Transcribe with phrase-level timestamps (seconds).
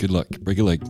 [0.00, 0.28] Good luck.
[0.40, 0.82] Break a leg.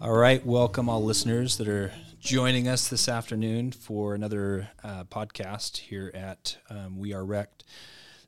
[0.00, 5.78] All right, welcome all listeners that are joining us this afternoon for another uh, podcast
[5.78, 7.64] here at um, We Are Wrecked.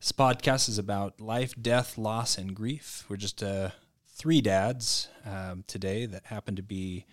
[0.00, 3.04] This podcast is about life, death, loss, and grief.
[3.09, 3.70] We're just uh,
[4.09, 7.07] three dads um, today that happen to be,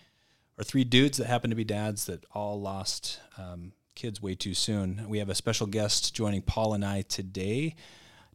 [0.57, 4.53] or three dudes that happen to be dads that all lost um, kids way too
[4.53, 5.05] soon.
[5.07, 7.75] We have a special guest joining Paul and I today,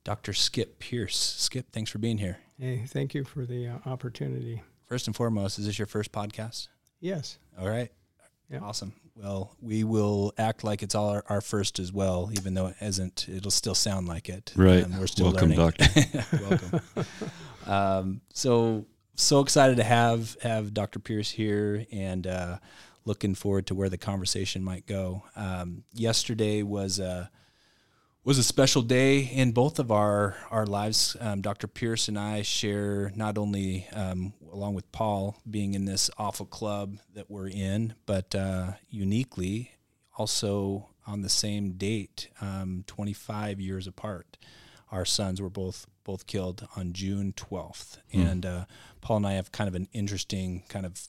[0.05, 0.33] Dr.
[0.33, 1.17] Skip Pierce.
[1.17, 2.39] Skip, thanks for being here.
[2.59, 4.63] Hey, thank you for the uh, opportunity.
[4.87, 6.69] First and foremost, is this your first podcast?
[7.01, 7.39] Yes.
[7.59, 7.91] All right.
[8.51, 8.61] Yeah.
[8.61, 8.93] Awesome.
[9.17, 12.77] Well, we will act like it's all our, our first as well, even though it
[12.81, 13.27] isn't.
[13.29, 14.53] It'll still sound like it.
[14.57, 14.85] Right.
[14.85, 15.59] Um, we're still Welcome, learning.
[15.59, 16.25] doctor.
[16.49, 16.81] Welcome.
[17.67, 20.99] um, so so excited to have have Dr.
[20.99, 22.59] Pierce here, and uh,
[23.05, 25.25] looking forward to where the conversation might go.
[25.37, 27.31] Um, yesterday was a
[28.25, 31.17] was a special day in both of our our lives.
[31.21, 31.67] Um, Dr.
[31.67, 36.99] Pierce and I share not only um, along with Paul being in this awful club
[37.15, 39.73] that we're in, but uh, uniquely
[40.17, 44.37] also on the same date, um, 25 years apart.
[44.91, 48.65] Our sons were both both killed on June 12th, and uh,
[49.01, 51.09] Paul and I have kind of an interesting kind of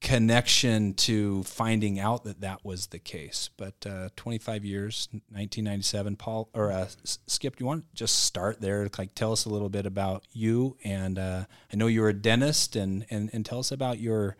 [0.00, 3.50] connection to finding out that that was the case.
[3.56, 6.16] But uh, 25 years, 1997.
[6.16, 8.88] Paul or uh, Skip, do you want to just start there?
[8.96, 10.76] Like, tell us a little bit about you.
[10.84, 14.36] And uh, I know you're a dentist, and, and and tell us about your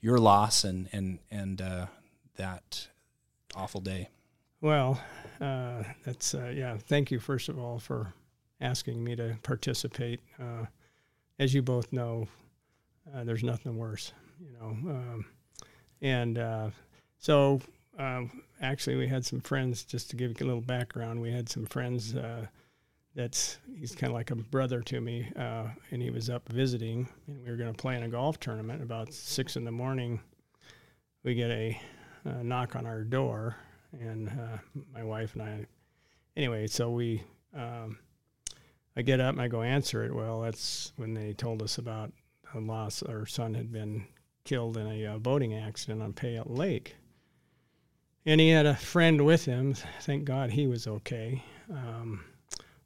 [0.00, 1.86] your loss and and and uh,
[2.36, 2.88] that
[3.54, 4.10] awful day.
[4.60, 5.00] Well,
[5.40, 6.76] uh, that's uh, yeah.
[6.76, 8.12] Thank you first of all for
[8.60, 10.20] asking me to participate.
[10.40, 10.66] Uh,
[11.38, 12.26] as you both know,
[13.14, 14.90] uh, there's nothing worse, you know.
[14.90, 15.26] Um,
[16.02, 16.70] and uh,
[17.18, 17.60] so,
[17.98, 19.84] um, actually, we had some friends.
[19.84, 22.14] Just to give you a little background, we had some friends.
[22.14, 22.46] Uh,
[23.14, 27.08] that's he's kind of like a brother to me, uh, and he was up visiting,
[27.26, 28.82] and we were going to play in a golf tournament.
[28.82, 30.20] About six in the morning,
[31.24, 31.80] we get a,
[32.24, 33.56] a knock on our door,
[33.92, 34.58] and uh,
[34.92, 35.66] my wife and I.
[36.36, 37.22] Anyway, so we,
[37.54, 37.98] um,
[38.96, 40.14] I get up and I go answer it.
[40.14, 42.12] Well, that's when they told us about
[42.54, 43.02] a loss.
[43.02, 44.06] Our son had been
[44.44, 46.96] killed in a uh, boating accident on Payette Lake,
[48.24, 49.74] and he had a friend with him.
[50.00, 51.42] Thank God he was okay.
[51.70, 52.24] Um,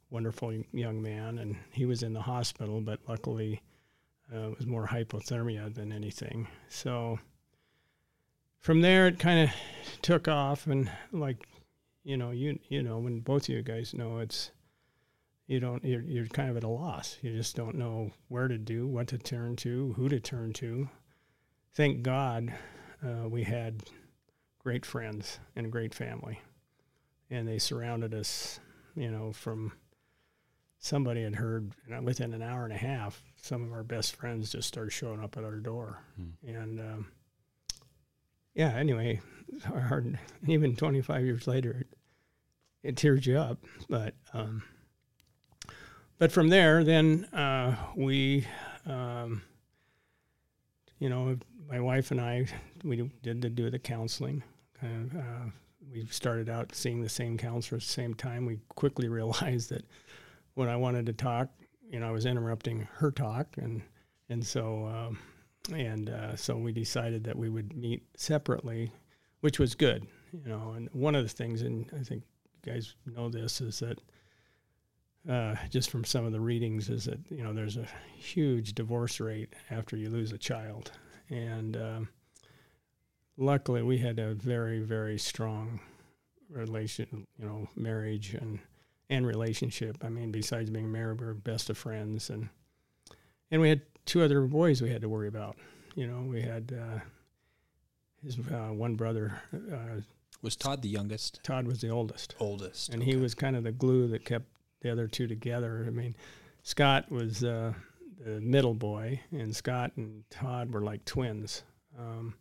[0.09, 3.61] wonderful young man, and he was in the hospital, but luckily
[4.33, 6.47] uh, it was more hypothermia than anything.
[6.67, 7.19] So
[8.59, 9.55] from there, it kind of
[10.01, 11.47] took off, and like
[12.03, 14.51] you know, you you know, when both of you guys know, it's
[15.47, 17.17] you don't you're, you're kind of at a loss.
[17.21, 20.89] You just don't know where to do, what to turn to, who to turn to.
[21.73, 22.53] Thank God,
[23.05, 23.83] uh, we had
[24.59, 26.39] great friends and a great family,
[27.29, 28.59] and they surrounded us.
[28.95, 29.71] You know, from
[30.79, 34.15] somebody had heard you know, within an hour and a half, some of our best
[34.15, 35.99] friends just started showing up at our door,
[36.45, 36.79] and.
[36.79, 37.07] Um,
[38.53, 39.21] yeah, anyway,
[39.65, 40.19] hard.
[40.47, 41.87] Even 25 years later, it,
[42.83, 43.59] it tears you up.
[43.89, 44.63] But um,
[46.21, 48.45] but from there, then uh, we,
[48.85, 49.41] um,
[50.99, 51.35] you know,
[51.67, 52.45] my wife and I,
[52.83, 54.43] we did the, do the counseling.
[54.83, 55.49] Uh, uh,
[55.91, 58.45] we started out seeing the same counselor at the same time.
[58.45, 59.83] We quickly realized that
[60.53, 61.49] when I wanted to talk,
[61.89, 63.81] you know, I was interrupting her talk, and
[64.29, 64.85] and so.
[64.85, 65.17] Um,
[65.73, 68.91] and uh, so we decided that we would meet separately,
[69.39, 70.73] which was good, you know.
[70.75, 72.23] And one of the things, and I think
[72.63, 73.99] you guys know this, is that
[75.29, 77.87] uh, just from some of the readings, is that you know there's a
[78.17, 80.91] huge divorce rate after you lose a child,
[81.29, 82.09] and um,
[83.37, 85.79] luckily we had a very very strong
[86.49, 88.59] relation, you know, marriage and
[89.09, 89.97] and relationship.
[90.03, 92.49] I mean, besides being married, we were best of friends, and
[93.51, 95.55] and we had two other boys we had to worry about.
[95.95, 96.99] You know, we had uh,
[98.23, 99.33] his uh, one brother.
[99.53, 100.01] Uh,
[100.41, 101.41] Was Todd the youngest?
[101.43, 102.89] Todd was the oldest, Oldest.
[102.93, 104.45] and he was kind of the glue that kept
[104.81, 105.85] the other two together.
[105.87, 106.15] I mean,
[106.63, 107.73] Scott was uh,
[108.23, 111.63] the middle boy, and Scott and Todd were like twins.
[111.97, 112.35] Um,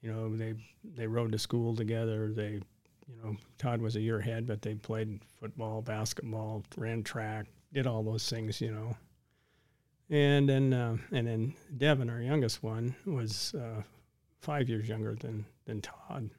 [0.00, 0.54] you know, they
[0.96, 2.32] they rode to school together.
[2.32, 2.60] They,
[3.08, 7.86] you know, Todd was a year ahead, but they played football, basketball, ran track, did
[7.86, 8.60] all those things.
[8.60, 8.96] You know,
[10.10, 13.82] and then uh, and then Devin, our youngest one, was uh,
[14.40, 16.30] five years younger than than Todd.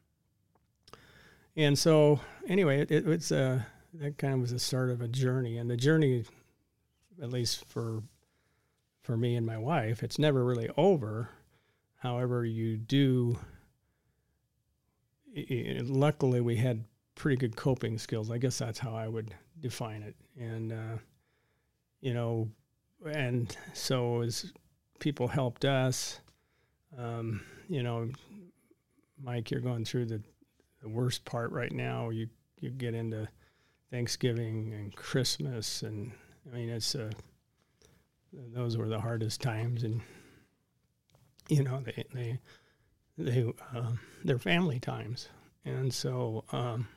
[1.56, 3.62] And so, anyway, it, it was uh,
[3.94, 6.26] that kind of was the start of a journey, and the journey,
[7.22, 8.04] at least for
[9.02, 11.30] for me and my wife, it's never really over.
[11.98, 13.38] However, you do
[15.84, 16.84] luckily we had
[17.16, 18.32] pretty good coping skills.
[18.32, 20.16] I guess that's how I would define it.
[20.40, 20.98] And uh,
[22.02, 22.50] you know,
[23.06, 24.52] and so as
[25.00, 26.20] people helped us,
[26.98, 28.10] um, you know,
[29.22, 30.22] Mike, you're going through the,
[30.82, 32.10] the worst part right now.
[32.10, 32.28] You
[32.60, 33.28] you get into
[33.94, 36.12] Thanksgiving and Christmas, and
[36.52, 37.12] I mean it's uh,
[38.34, 40.02] those were the hardest times, and
[41.48, 42.40] you know they they
[43.20, 43.92] they uh,
[44.24, 45.30] they're family times,
[45.64, 46.88] and so um,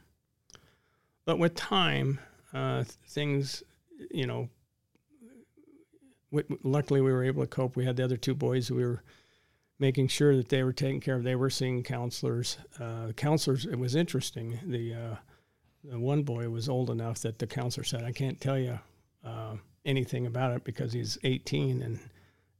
[1.27, 2.19] but with time,
[2.55, 3.63] uh, things
[4.11, 4.49] you know.
[6.33, 7.77] W- luckily, we were able to cope.
[7.77, 8.71] We had the other two boys.
[8.71, 9.03] We were
[9.79, 11.25] making sure that they were taken care of.
[11.25, 12.57] They were seeing counselors.
[12.81, 13.67] Uh, counselors.
[13.67, 14.59] It was interesting.
[14.65, 15.17] The uh,
[15.91, 18.79] one boy was old enough that the counselor said, "I can't tell you
[19.25, 21.99] uh, anything about it because he's 18." And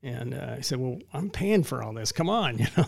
[0.03, 2.13] and uh, I said, "Well, I'm paying for all this.
[2.13, 2.87] Come on, you know."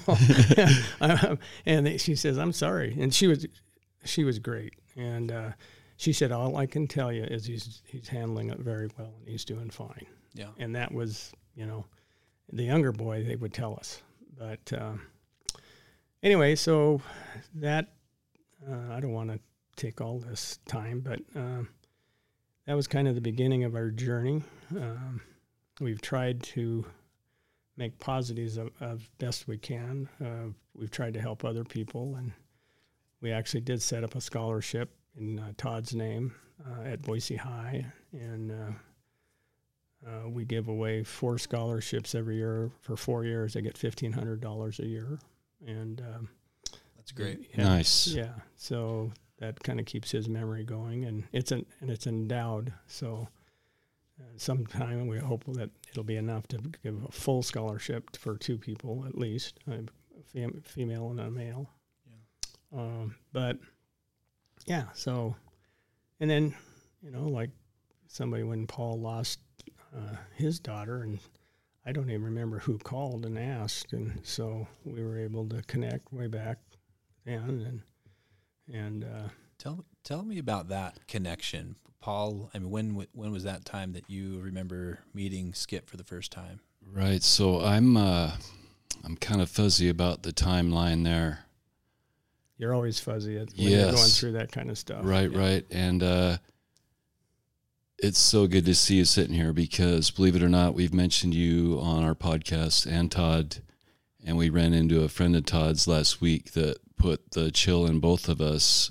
[1.66, 3.46] and she says, "I'm sorry," and she was
[4.04, 4.74] she was great.
[4.96, 5.50] And uh,
[5.96, 9.28] she said, "All I can tell you is he's he's handling it very well and
[9.28, 10.50] he's doing fine." Yeah.
[10.58, 11.84] And that was, you know,
[12.52, 14.02] the younger boy they would tell us.
[14.38, 14.92] But uh,
[16.22, 17.00] anyway, so
[17.56, 17.88] that
[18.68, 19.40] uh, I don't want to
[19.78, 21.68] take all this time, but um,
[22.66, 24.42] that was kind of the beginning of our journey.
[24.76, 25.22] Um,
[25.80, 26.84] we've tried to
[27.76, 30.08] make positives of, of best we can.
[30.22, 32.32] Uh, we've tried to help other people, and
[33.20, 36.34] we actually did set up a scholarship in uh, Todd's name
[36.66, 42.96] uh, at Boise High, and uh, uh, we give away four scholarships every year for
[42.96, 43.54] four years.
[43.54, 45.18] They get fifteen hundred dollars a year,
[45.66, 46.28] and um,
[46.96, 47.48] that's great.
[47.54, 48.08] Yeah, nice.
[48.08, 52.72] Yeah, so that kind of keeps his memory going, and it's an and it's endowed.
[52.86, 53.28] So
[54.20, 58.58] uh, sometime we hope that it'll be enough to give a full scholarship for two
[58.58, 59.82] people at least, a
[60.32, 61.70] fem- female and a male.
[62.06, 62.80] Yeah.
[62.80, 63.58] Um, but
[64.66, 65.36] yeah, so
[66.20, 66.54] and then
[67.02, 67.50] you know like
[68.08, 69.40] somebody when Paul lost
[69.96, 71.18] uh, his daughter and.
[71.86, 76.12] I don't even remember who called and asked, and so we were able to connect
[76.12, 76.58] way back
[77.24, 77.80] then, and
[78.72, 79.28] and uh,
[79.58, 82.50] tell tell me about that connection, Paul.
[82.54, 86.32] I mean, when when was that time that you remember meeting Skip for the first
[86.32, 86.60] time?
[86.92, 87.22] Right.
[87.22, 88.32] So I'm uh,
[89.04, 91.40] I'm kind of fuzzy about the timeline there.
[92.56, 93.70] You're always fuzzy when yes.
[93.70, 95.02] you're going through that kind of stuff.
[95.04, 95.30] Right.
[95.30, 95.38] Yeah.
[95.38, 95.66] Right.
[95.70, 96.38] And uh,
[97.98, 101.34] it's so good to see you sitting here because, believe it or not, we've mentioned
[101.34, 103.58] you on our podcast and Todd,
[104.24, 108.00] and we ran into a friend of Todd's last week that put the chill in
[108.00, 108.90] both of us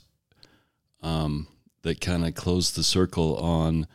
[1.01, 1.47] um,
[1.83, 3.87] that kind of closed the circle on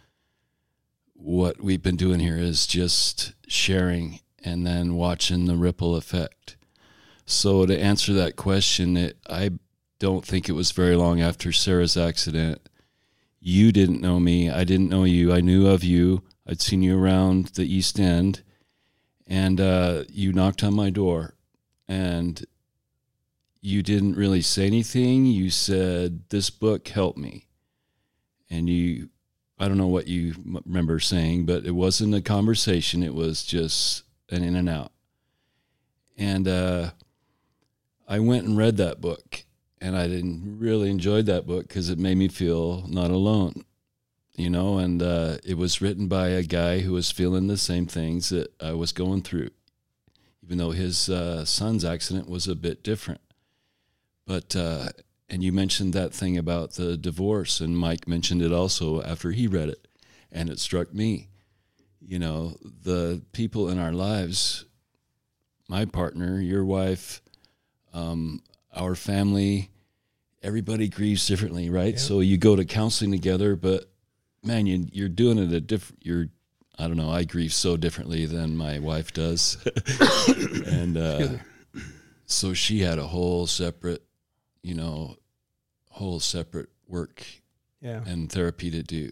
[1.14, 6.56] what we've been doing here is just sharing and then watching the ripple effect.
[7.26, 9.50] So to answer that question, it, I
[9.98, 12.68] don't think it was very long after Sarah's accident.
[13.40, 14.50] You didn't know me.
[14.50, 15.32] I didn't know you.
[15.32, 16.22] I knew of you.
[16.46, 18.42] I'd seen you around the East End,
[19.26, 21.34] and uh, you knocked on my door,
[21.86, 22.44] and
[23.62, 25.24] you didn't really say anything.
[25.24, 27.46] You said, This book helped me.
[28.50, 29.08] And you,
[29.58, 30.34] I don't know what you
[30.66, 33.02] remember saying, but it wasn't a conversation.
[33.02, 34.92] It was just an in and out.
[36.18, 36.90] And uh,
[38.06, 39.44] I went and read that book.
[39.80, 43.64] And I didn't really enjoyed that book because it made me feel not alone,
[44.36, 44.78] you know.
[44.78, 48.52] And uh, it was written by a guy who was feeling the same things that
[48.62, 49.50] I was going through,
[50.44, 53.22] even though his uh, son's accident was a bit different.
[54.26, 54.88] But uh,
[55.28, 59.46] and you mentioned that thing about the divorce, and Mike mentioned it also after he
[59.46, 59.88] read it,
[60.30, 61.28] and it struck me.
[62.00, 64.66] You know, the people in our lives,
[65.68, 67.22] my partner, your wife,
[67.94, 68.42] um,
[68.74, 69.70] our family,
[70.42, 71.94] everybody grieves differently, right?
[71.94, 72.00] Yeah.
[72.00, 73.90] So you go to counseling together, but
[74.42, 76.04] man, you, you're doing it a different.
[76.04, 76.28] You're
[76.78, 77.10] I don't know.
[77.10, 79.56] I grieve so differently than my wife does,
[80.66, 81.28] and uh,
[82.26, 84.02] so she had a whole separate
[84.62, 85.16] you know,
[85.90, 87.24] whole separate work
[87.80, 88.02] yeah.
[88.06, 89.10] and therapy to do.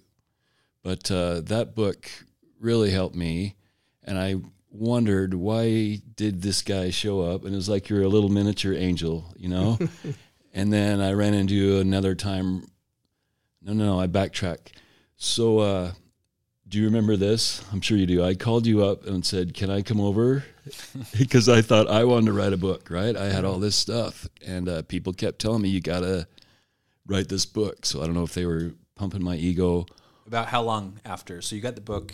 [0.83, 2.11] But uh, that book
[2.59, 3.57] really helped me,
[4.05, 4.37] and I
[4.71, 7.45] wondered why did this guy show up?
[7.45, 9.79] And it was like you're a little miniature angel, you know.
[10.55, 12.67] and then I ran into another time.
[13.63, 14.59] No, no, no I backtrack.
[15.17, 15.93] So uh,
[16.71, 17.63] do you remember this?
[17.73, 18.23] I'm sure you do.
[18.25, 20.45] I called you up and said, "Can I come over?"
[21.19, 22.91] because I thought I wanted to write a book.
[22.91, 23.17] Right?
[23.17, 26.29] I had all this stuff, and uh, people kept telling me, "You gotta
[27.07, 29.87] write this book." So I don't know if they were pumping my ego.
[30.27, 31.43] About how long after?
[31.43, 32.13] So you got the book.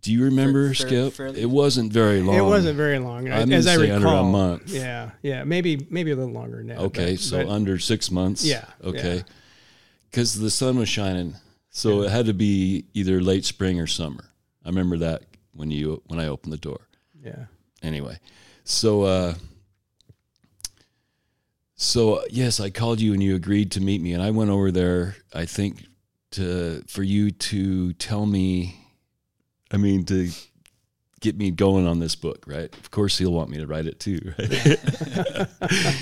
[0.00, 1.12] Do you remember, fair- Skip?
[1.14, 2.36] fairly- it wasn't very long.
[2.36, 3.96] It wasn't very long, I'm as I recall.
[3.96, 4.70] under a month.
[4.70, 6.76] Yeah, yeah, maybe maybe a little longer now.
[6.82, 8.44] Okay, but- so but- under six months.
[8.44, 9.16] Yeah, Okay.
[9.16, 9.22] yeah.
[10.08, 11.34] Because the sun was shining,
[11.70, 14.24] so it had to be either late spring or summer.
[14.64, 15.22] I remember that
[15.52, 16.80] when you when I opened the door.
[17.22, 17.46] yeah,
[17.82, 18.18] Anyway,
[18.64, 19.34] so uh,
[21.74, 24.50] so uh, yes, I called you and you agreed to meet me, and I went
[24.50, 25.16] over there.
[25.34, 25.84] I think
[26.32, 28.76] to for you to tell me,
[29.70, 30.30] I mean to
[31.20, 32.72] get me going on this book, right?
[32.78, 34.78] Of course, he'll want me to write it too, right?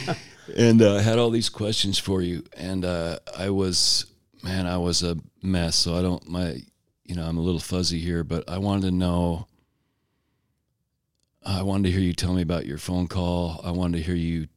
[0.56, 4.06] and uh, I had all these questions for you, and uh, I was,
[4.42, 5.76] man, I was a mess.
[5.76, 6.60] So I don't, my,
[7.04, 9.46] you know, I'm a little fuzzy here, but I wanted to know.
[11.44, 13.60] I wanted to hear you tell me about your phone call.
[13.62, 14.48] I wanted to hear you,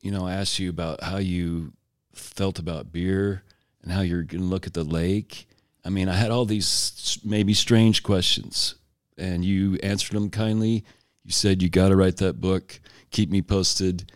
[0.00, 1.72] you know, ask you about how you
[2.14, 3.42] felt about beer
[3.82, 5.46] and how you're going to look at the lake.
[5.84, 8.74] I mean, I had all these maybe strange questions,
[9.16, 10.84] and you answered them kindly.
[11.24, 12.80] You said you got to write that book.
[13.10, 14.10] Keep me posted,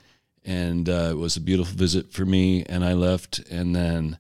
[0.44, 2.64] and uh, it was a beautiful visit for me.
[2.64, 4.18] And I left, and then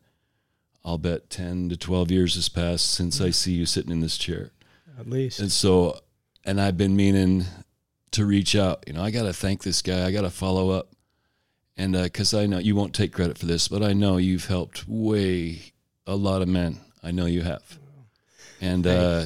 [0.84, 4.18] I'll bet ten to twelve years has passed since I see you sitting in this
[4.18, 4.50] chair.
[4.98, 5.40] at least.
[5.40, 6.00] And so,
[6.44, 7.44] and I've been meaning
[8.12, 8.84] to reach out.
[8.86, 10.06] You know, I got to thank this guy.
[10.06, 10.88] I got to follow up.
[11.76, 14.86] And because I know you won't take credit for this, but I know you've helped
[14.86, 15.72] way
[16.06, 16.80] a lot of men.
[17.02, 17.78] I know you have.
[18.60, 19.24] And uh,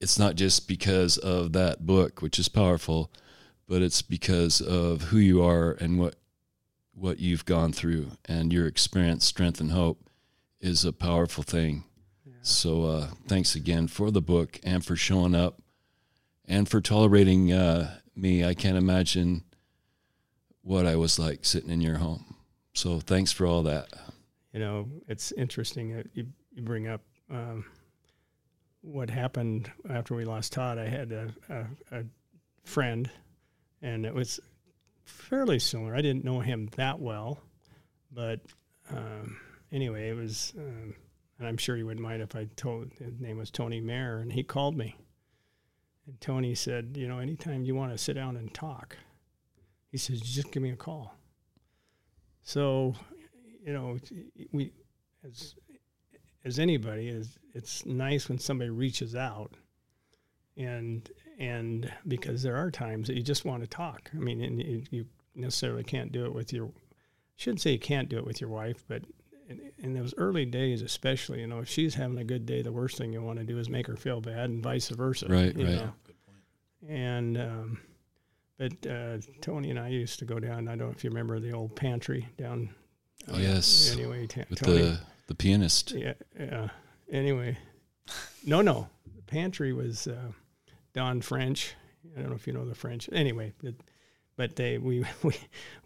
[0.00, 3.10] it's not just because of that book, which is powerful,
[3.66, 6.14] but it's because of who you are and what
[6.94, 10.09] what you've gone through and your experience, strength, and hope
[10.60, 11.84] is a powerful thing.
[12.42, 15.60] So uh, thanks again for the book and for showing up
[16.46, 18.44] and for tolerating uh, me.
[18.44, 19.44] I can't imagine
[20.62, 22.36] what I was like sitting in your home.
[22.72, 23.88] So thanks for all that.
[24.52, 27.64] you know, it's interesting that you, you bring up um,
[28.80, 30.78] what happened after we lost Todd.
[30.78, 31.66] I had a, a,
[31.98, 32.04] a
[32.64, 33.10] friend,
[33.82, 34.40] and it was
[35.04, 35.94] fairly similar.
[35.94, 37.38] I didn't know him that well,
[38.10, 38.40] but
[38.90, 39.36] um,
[39.72, 40.94] anyway, it was, um,
[41.38, 44.32] and I'm sure you wouldn't mind if I told his name was Tony Mayer, and
[44.32, 44.96] he called me.
[46.06, 48.96] And Tony said, you know, anytime you want to sit down and talk,
[49.90, 51.14] he says, just give me a call.
[52.42, 52.94] So,
[53.64, 53.98] you know,
[54.52, 54.72] we
[55.24, 55.54] as
[56.44, 59.52] as anybody is it's nice when somebody reaches out
[60.56, 64.10] and and because there are times that you just want to talk.
[64.14, 66.70] I mean, you, you necessarily can't do it with your
[67.36, 69.02] shouldn't say you can't do it with your wife, but
[69.50, 72.72] in, in those early days, especially, you know, if she's having a good day, the
[72.72, 75.26] worst thing you want to do is make her feel bad, and vice versa.
[75.28, 75.74] Right, you right.
[75.76, 75.92] know.
[76.88, 77.80] And um,
[78.56, 80.68] but uh, Tony and I used to go down.
[80.68, 82.70] I don't know if you remember the old pantry down.
[83.28, 83.90] Oh, yes.
[83.92, 84.78] Anyway, ta- With Tony.
[84.78, 85.92] the the pianist.
[85.92, 86.14] Yeah.
[86.38, 86.68] yeah.
[87.10, 87.58] Anyway,
[88.44, 88.88] no, no.
[89.16, 90.32] The pantry was uh,
[90.92, 91.74] Don French.
[92.16, 93.08] I don't know if you know the French.
[93.12, 93.74] Anyway, but,
[94.36, 95.34] but they we we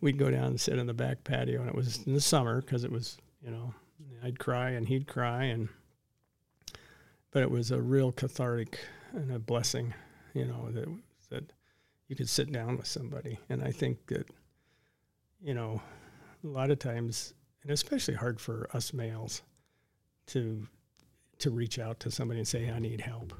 [0.01, 2.61] we'd go down and sit in the back patio, and it was in the summer
[2.61, 3.75] because it was you know
[4.23, 5.69] I'd cry and he'd cry, and
[7.31, 8.79] but it was a real cathartic
[9.13, 9.95] and a blessing,
[10.35, 10.89] you know that
[11.31, 11.53] that
[12.09, 14.27] you could sit down with somebody, and I think that
[15.43, 15.81] you know
[16.43, 19.43] a lot of times and especially hard for us males
[20.27, 20.67] to
[21.39, 23.33] to reach out to somebody and say I need help.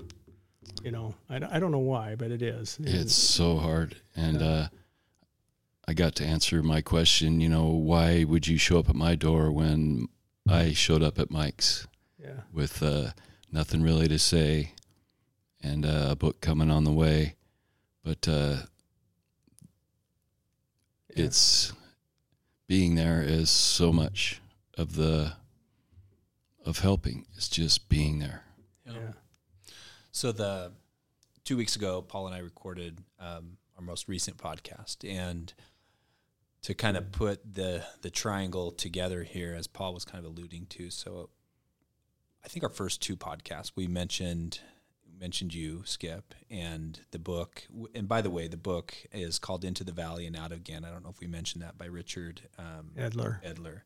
[0.83, 2.79] You know, I, I don't know why, but it is.
[2.79, 3.97] And- It's so hard.
[4.17, 4.47] And Yeah.
[4.47, 4.69] uh,
[5.87, 9.15] I got to answer my question, you know, why would you show up at my
[9.15, 10.09] door when
[10.49, 11.87] I showed up at Mike's
[12.19, 13.11] yeah, with uh,
[13.53, 14.73] nothing really to say
[15.63, 17.35] and uh, a book coming on the way?
[18.03, 18.57] But uh,
[21.15, 21.25] yeah.
[21.27, 21.73] it's
[22.67, 24.41] being there is so much
[24.79, 25.35] of the
[26.65, 27.27] of helping.
[27.37, 28.43] It's just being there.
[28.87, 28.93] Yeah.
[28.93, 29.73] yeah,
[30.13, 30.73] So the
[31.45, 35.53] two weeks ago, Paul and I recorded um, our most recent podcast, and
[36.65, 40.67] to kind of put the the triangle together here, as Paul was kind of alluding
[40.71, 40.91] to.
[40.91, 41.29] So,
[42.45, 44.61] I think our first two podcasts we mentioned
[45.21, 47.65] mentioned you, Skip, and the book.
[47.95, 50.91] And by the way, the book is called "Into the Valley and Out Again." I
[50.91, 53.43] don't know if we mentioned that by Richard um, Edler.
[53.45, 53.83] Edler.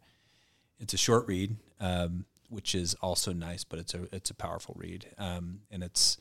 [0.78, 4.76] It's a short read, um, which is also nice, but it's a it's a powerful
[4.78, 6.16] read, um, and it's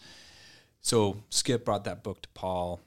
[0.82, 2.82] so Skip brought that book to Paul.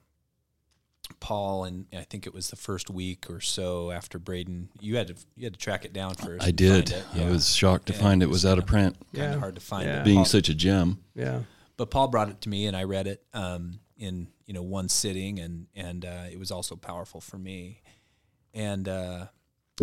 [1.21, 4.71] Paul and I think it was the first week or so after Braden.
[4.81, 6.45] You had to you had to track it down first.
[6.45, 6.89] I did.
[6.91, 7.27] find it.
[7.27, 8.97] I was shocked to And find it it was was out of print.
[9.15, 9.39] kind of Yeah.
[9.39, 9.87] hard to find.
[9.87, 9.97] Yeah.
[9.99, 10.99] But Being Paul- such a gem.
[11.15, 11.43] Yeah,
[11.77, 14.89] but Paul brought it to me, and I read it um, in you know one
[14.89, 17.83] sitting, and and uh, it was also powerful for me.
[18.55, 19.27] And uh,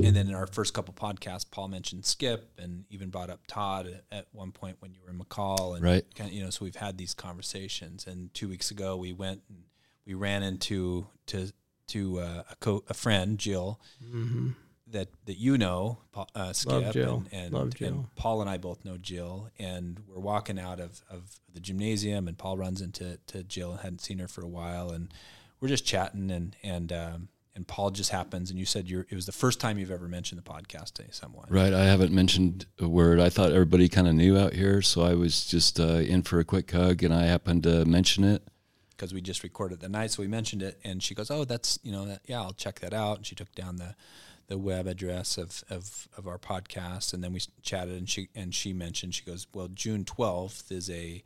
[0.03, 3.87] and then in our first couple podcasts, Paul mentioned Skip and even brought up Todd
[3.87, 6.05] at, at one point when you were in McCall, and Right.
[6.15, 8.05] kind of, you know, so we've had these conversations.
[8.05, 9.63] And two weeks ago, we went and
[10.07, 11.51] we ran into to
[11.89, 14.49] to uh, a co- a friend, Jill, Mm-hmm.
[14.87, 17.25] that that you know, Pa- uh, Skip, Jill.
[17.31, 17.87] and and, Love Jill.
[17.89, 22.27] and Paul and I both know Jill, and we're walking out of, of the gymnasium,
[22.27, 25.13] and Paul runs into to Jill and hadn't seen her for a while, and
[25.59, 29.15] we're just chatting, and and um, and Paul just happens, and you said you're it
[29.15, 31.73] was the first time you've ever mentioned the podcast to someone, Right.
[31.73, 33.19] I haven't mentioned a word.
[33.19, 36.39] I thought everybody kind of knew out here, so I was just uh, in for
[36.39, 38.43] a quick hug, and I happened to mention it.
[38.97, 41.79] Because we just recorded the night, so we mentioned it, and she goes, "Oh, that's
[41.83, 43.95] you know, that, yeah, I'll check that out." And she took down the
[44.47, 48.55] the web address of, of, of our podcast, and then we chatted, and she and
[48.55, 51.23] she mentioned she goes, "Well, June twelfth is a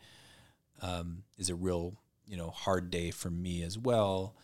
[0.81, 1.95] um, is a real
[2.27, 4.35] you know hard day for me as well."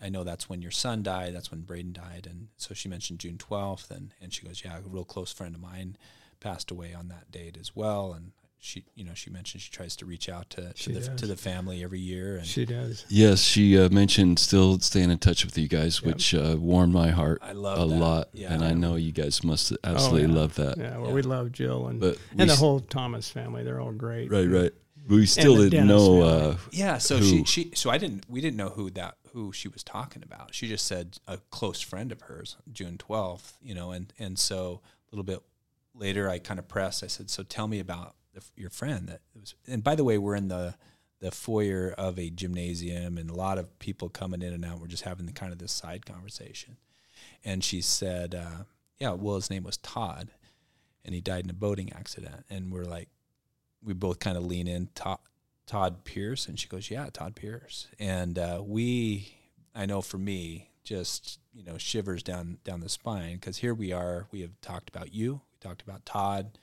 [0.00, 1.34] I know that's when your son died.
[1.34, 4.78] That's when Braden died, and so she mentioned June twelfth, and and she goes, "Yeah,
[4.78, 5.96] a real close friend of mine
[6.38, 9.94] passed away on that date as well." And she, you know, she mentioned she tries
[9.96, 11.08] to reach out to, to the does.
[11.20, 13.04] to the family every year, and She does.
[13.08, 16.04] Yes, she uh, mentioned still staying in touch with you guys, Yep.
[16.14, 17.98] which uh, warmed my heart I love a that.
[18.00, 18.52] lot, Yeah.
[18.52, 20.34] and I know you guys must absolutely yeah.
[20.40, 20.76] love that.
[20.78, 20.98] Yeah.
[20.98, 21.14] Well, Yeah.
[21.14, 23.62] we love Jill and But and the s- whole Thomas family.
[23.62, 24.30] They're all great.
[24.30, 24.72] right, right.
[25.08, 26.20] We still didn't Dennis know.
[26.20, 26.52] family.
[26.54, 27.24] Uh, Yeah, so Who?
[27.24, 30.54] she she so I didn't we didn't know who that who she was talking about.
[30.54, 34.80] She just said a close friend of hers, June twelfth, you know, and and so
[35.10, 35.40] a little bit
[35.94, 37.02] later I kind of pressed.
[37.02, 40.18] I said, "So tell me about the, your friend that was." And by the way,
[40.18, 40.74] we're in the
[41.20, 44.80] the foyer of a gymnasium, and a lot of people coming in and out.
[44.80, 46.76] We're just having the kind of this side conversation,
[47.44, 48.64] and she said, uh,
[48.98, 50.30] "Yeah, well, his name was Todd,
[51.04, 53.08] and he died in a boating accident." And we're like,
[53.82, 55.18] we both kind of lean in, Todd,
[55.66, 59.34] Todd Pierce, and she goes, "Yeah, Todd Pierce." And uh, we,
[59.74, 63.92] I know for me, just you know, shivers down down the spine because here we
[63.92, 64.26] are.
[64.30, 65.40] We have talked about you.
[65.52, 66.58] We talked about Todd.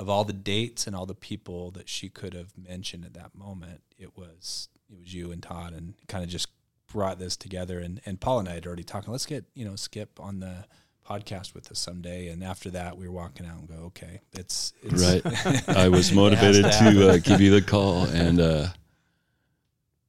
[0.00, 3.34] Of all the dates and all the people that she could have mentioned at that
[3.34, 6.48] moment, it was it was you and Todd, and kind of just
[6.90, 7.78] brought this together.
[7.78, 9.08] And and Paul and I had already talked.
[9.08, 10.64] Let's get you know Skip on the
[11.10, 12.28] podcast with us someday.
[12.28, 15.68] And after that, we were walking out and go, okay, it's, it's Right.
[15.76, 18.68] I was motivated to to, uh, give you the call, and uh,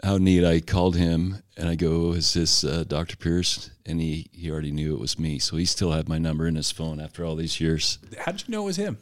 [0.04, 0.46] how neat!
[0.46, 3.18] I called him, and I go, "Is this uh, Dr.
[3.18, 6.48] Pierce?" And he he already knew it was me, so he still had my number
[6.48, 8.00] in his phone after all these years.
[8.20, 8.98] How did you know it was him?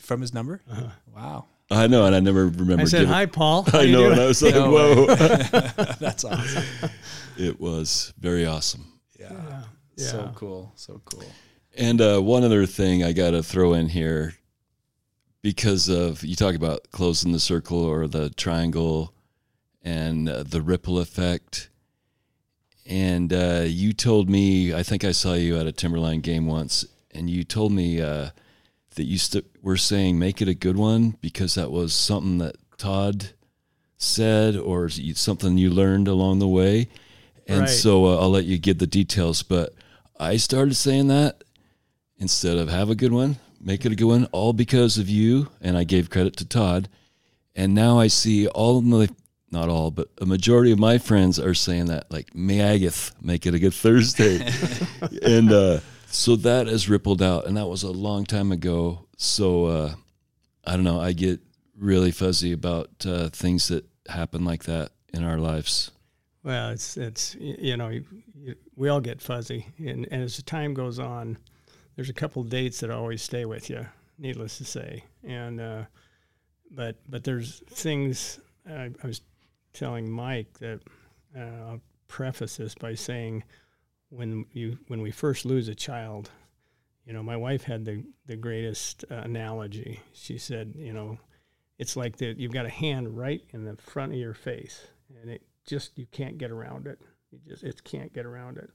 [0.00, 0.60] From his number?
[0.70, 0.88] Uh-huh.
[1.14, 1.46] Wow.
[1.70, 2.82] I know, and I never remember.
[2.82, 5.06] I said, "Hi, Paul." How I know, doing?" and I was like, No "Whoa!"
[6.00, 6.64] That's awesome.
[7.38, 8.92] it was very awesome.
[9.18, 9.62] Yeah.
[9.96, 10.06] Yeah.
[10.06, 10.72] So cool.
[10.74, 11.24] So cool.
[11.76, 14.34] And uh, one other thing I got to throw in here,
[15.42, 19.14] because of you talk about closing the circle or the triangle,
[19.82, 21.68] and uh, the ripple effect.
[22.84, 26.84] And uh, you told me, I think I saw you at a Timberline game once,
[27.12, 28.30] and you told me uh,
[28.96, 32.56] that you st- were saying make it a good one because that was something that
[32.78, 33.30] Todd
[33.96, 36.88] said or something you learned along the way.
[37.46, 37.68] And Right.
[37.68, 39.74] so uh, I'll let you give the details, but
[40.18, 41.42] I started saying that
[42.18, 45.48] instead of have a good one, make it a good one, all because of you.
[45.60, 46.88] And I gave credit to Todd.
[47.54, 49.08] And now I see all of my,
[49.50, 53.54] not all, but a majority of my friends are saying that, like, Meagath, make it
[53.54, 54.36] a good Thursday.
[55.22, 57.46] and uh, so that has rippled out.
[57.46, 59.06] And that was a long time ago.
[59.16, 59.94] So uh,
[60.64, 61.00] I don't know.
[61.00, 61.40] I get
[61.76, 65.90] really fuzzy about uh, things that happen like that in our lives.
[66.42, 70.42] Well, it's it's you know you, you, we all get fuzzy, and, and as the
[70.42, 71.36] time goes on,
[71.96, 73.86] there's a couple dates that always stay with you.
[74.18, 75.82] Needless to say, and uh,
[76.70, 79.20] but but there's things I, I was
[79.74, 80.80] telling Mike that
[81.36, 83.44] uh, I'll preface this by saying
[84.10, 86.30] when you when we first lose a child,
[87.06, 90.00] you know, my wife had the the greatest uh, analogy.
[90.12, 91.18] She said, you know,
[91.78, 94.88] it's like that you've got a hand right in the front of your face,
[95.20, 97.00] and it just you can't get around it.
[97.30, 98.70] You just it can't get around it.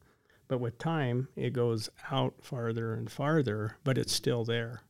[0.47, 4.81] But with time, it goes out farther and farther, but it's still there.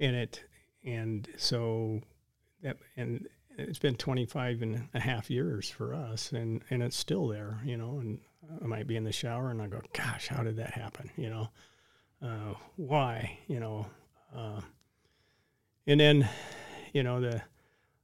[0.00, 0.44] And it
[0.84, 2.00] and so
[2.62, 7.26] that and it's been 25 and a half years for us and and it's still
[7.26, 8.20] there, you know, and
[8.62, 11.30] I might be in the shower and I go, gosh, how did that happen, you
[11.30, 11.48] know?
[12.22, 13.86] Uh, why, you know?
[14.34, 14.60] Uh,
[15.86, 16.28] and then,
[16.92, 17.42] you know, the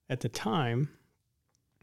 [0.09, 0.91] at the time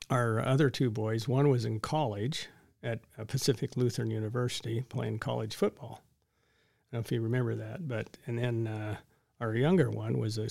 [0.09, 2.47] our other two boys, one was in college
[2.83, 6.01] at uh, Pacific Lutheran University playing college football.
[6.01, 8.97] I don't know if you remember that, but and then uh,
[9.39, 10.49] our younger one was a,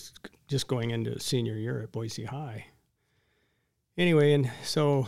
[0.49, 2.67] just going into senior year at Boise High.
[3.99, 5.07] Anyway, and so,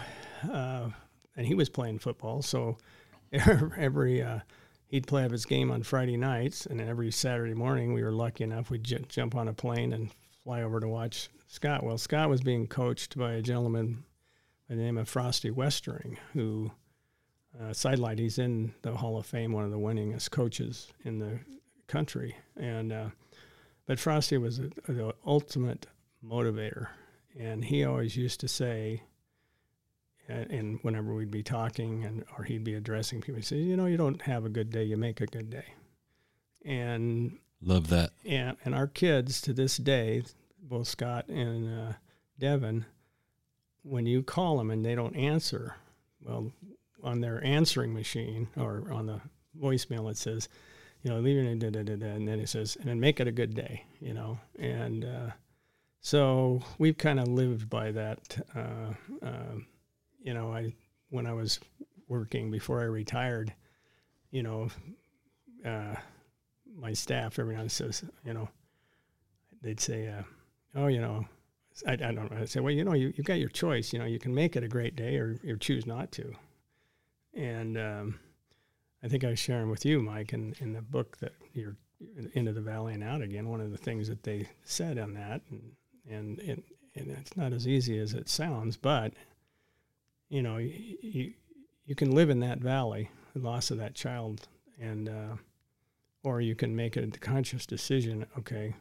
[0.53, 0.91] uh,
[1.37, 2.77] and he was playing football, so
[3.77, 4.41] every uh,
[4.87, 8.13] he'd play up his game on Friday nights, and then every Saturday morning we were
[8.13, 10.11] lucky enough we'd j- jump on a plane and
[10.45, 11.83] fly over to watch Scott.
[11.83, 14.05] Well, Scott was being coached by a gentleman
[14.69, 16.71] by the name of Frosty Westering, who
[17.61, 18.19] uh, sidelight.
[18.19, 21.41] He's in the Hall of Fame, one of the winningest coaches in the
[21.87, 23.09] country, and uh,
[23.87, 25.87] but Frosty was the ultimate
[26.25, 26.89] motivator,
[27.39, 29.03] and he always used to say.
[30.29, 33.87] And whenever we'd be talking, and or he'd be addressing people, he said, "You know,
[33.87, 35.75] you don't have a good day; you make a good day."
[36.65, 38.11] And love that.
[38.25, 40.23] And and our kids to this day,
[40.63, 41.93] both Scott and uh,
[42.39, 42.87] Devin,
[43.83, 45.77] when you call them and they don't answer,
[46.25, 46.53] well,
[47.03, 49.21] on their answering machine or on the
[49.61, 50.49] voicemail, it says,
[51.03, 53.85] you know, leave it, and then it says, and then make it a good day,
[54.01, 55.31] you know, and uh,
[56.01, 58.45] so we've kind of lived by that.
[58.55, 59.55] Uh, uh,
[60.23, 60.75] you know, I
[61.11, 61.61] when I was
[62.09, 63.53] working before I retired,
[64.31, 64.69] you know,
[65.65, 65.95] uh,
[66.79, 68.49] my staff every now and then says, you know,
[69.63, 70.23] they'd say, uh,
[70.75, 71.25] oh, you know,
[71.87, 72.39] I, I don't know.
[72.41, 73.93] I say, well, you know, you, you got your choice.
[73.93, 76.33] You know, you can make it a great day or, or choose not to.
[77.35, 78.19] And um,
[79.03, 81.77] I think I was sharing with you, Mike, in, in the book that you're
[82.35, 83.49] into the valley and out again.
[83.49, 85.73] One of the things that they said on that, and
[86.41, 86.63] and
[86.95, 89.15] and it's not as easy as it sounds, but
[90.33, 91.33] you know, you you,
[91.85, 94.49] you can live in that valley, the loss of that child,
[94.81, 95.37] and uh,
[96.25, 98.25] or you can make a conscious decision.
[98.39, 98.75] Okay,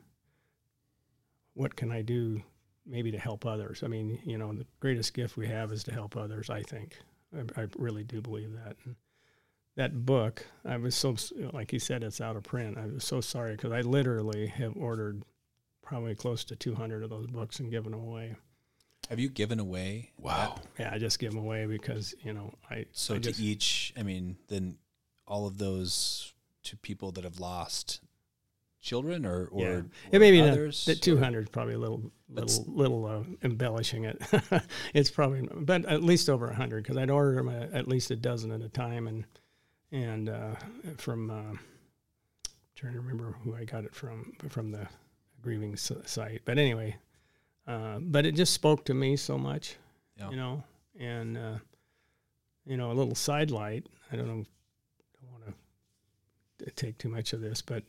[1.54, 2.42] what can I do,
[2.86, 3.84] maybe to help others?
[3.84, 6.50] I mean, you know, the greatest gift we have is to help others.
[6.50, 6.98] I think,
[7.36, 8.78] I, I really do believe that.
[8.86, 8.96] And
[9.76, 11.18] that book, I was so
[11.52, 12.78] like you said, it's out of print.
[12.78, 15.24] I was so sorry because I literally have ordered
[15.84, 18.38] probably close to 200 of those books and given away.
[19.12, 20.14] Have you given away?
[20.18, 20.56] Wow.
[20.56, 20.84] That?
[20.84, 22.86] Yeah, I just give them away because you know I.
[22.94, 24.78] So I to just, each, I mean, then
[25.28, 28.00] all of those to people that have lost
[28.80, 29.68] children or or, yeah.
[29.68, 30.86] or it may be others.
[30.86, 34.22] the 200 is probably a little little little uh, embellishing it.
[34.94, 38.50] it's probably but at least over 100 because I'd order them at least a dozen
[38.54, 39.26] at a time and
[39.92, 40.56] and uh,
[40.96, 41.58] from uh,
[42.78, 44.88] trying to remember who I got it from from the
[45.42, 46.44] grieving site.
[46.46, 46.96] But anyway,
[47.72, 49.76] uh, but it just spoke to me so much,
[50.18, 50.30] Yeah.
[50.30, 50.64] you know,
[51.00, 51.58] and uh,
[52.66, 53.86] you know a little sidelight.
[54.12, 54.44] I don't know,
[55.22, 55.56] don't want
[56.60, 57.84] to take too much of this, but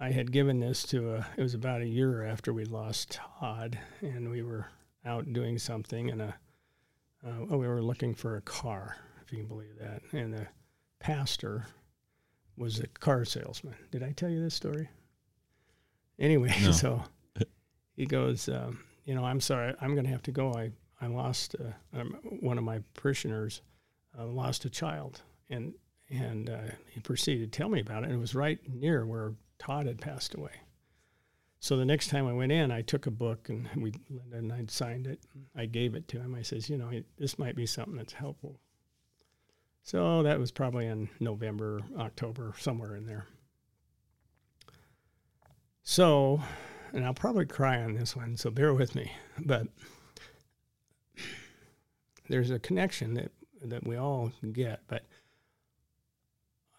[0.00, 1.26] I had given this to a.
[1.36, 4.66] It was about a year after we lost Todd, and we were
[5.04, 6.34] out doing something, and a.
[7.26, 10.46] Uh, oh, we were looking for a car, if you can believe that, and the
[11.00, 11.66] pastor
[12.56, 13.74] was a car salesman.
[13.90, 14.88] Did I tell you this story?
[16.18, 16.72] Anyway, No.
[16.72, 17.02] so
[17.96, 20.52] he goes, um, you know, I'm sorry, I'm going to have to go.
[20.52, 23.60] I I lost uh, um, one of my parishioners
[24.18, 25.74] uh, lost a child, and
[26.08, 28.06] and uh, he proceeded to tell me about it.
[28.06, 30.52] And it was right near where Todd had passed away.
[31.58, 33.92] So the next time I went in, I took a book and we
[34.32, 35.20] and I signed it.
[35.56, 36.34] I gave it to him.
[36.34, 38.60] I says, you know, this might be something that's helpful.
[39.82, 43.26] So that was probably in November, October, somewhere in there.
[45.82, 46.40] So,
[46.96, 49.12] and I'll probably cry on this one, so bear with me.
[49.38, 49.68] But
[52.28, 53.30] there's a connection that
[53.62, 54.80] that we all get.
[54.88, 55.04] But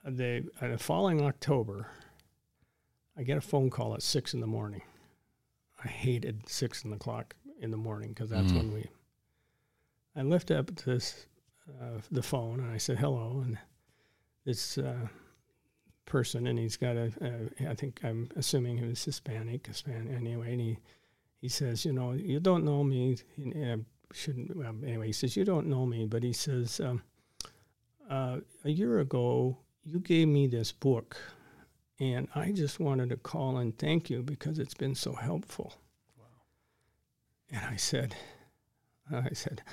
[0.03, 1.87] the uh, the following October,
[3.17, 4.81] I get a phone call at six in the morning.
[5.83, 8.57] I hated six in the clock in the morning because that's Mhm.
[8.57, 8.89] when we.
[10.15, 11.27] I lift up this
[11.79, 13.57] uh, the phone and I said hello and
[14.45, 15.07] this uh,
[16.07, 20.53] person and he's got a, a I think I'm assuming he was Hispanic Hispanic anyway
[20.53, 20.77] and he
[21.39, 25.37] he says you know you don't know me and I shouldn't well, anyway he says
[25.37, 27.03] you don't know me but he says um,
[28.09, 31.17] uh, a year ago you gave me this book
[31.99, 35.73] and I just wanted to call and thank you because it's been so helpful.
[36.17, 36.25] Wow.
[37.51, 38.15] And I said,
[39.11, 39.63] I said,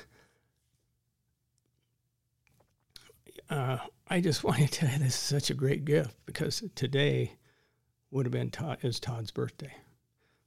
[3.50, 7.32] uh, I just want to tell you this is such a great gift because today
[8.10, 9.72] would have been Todd, is Todd's birthday.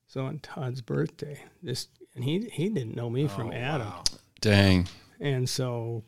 [0.08, 3.88] So on Todd's birthday, this and he he didn't know me from Oh, Adam.
[3.88, 4.04] wow.
[4.40, 4.88] Dang.
[5.20, 6.04] And so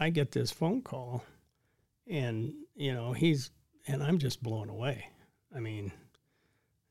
[0.00, 1.24] I get this phone call,
[2.06, 3.50] and you know he's
[3.86, 5.08] and I'm just blown away.
[5.54, 5.92] I mean,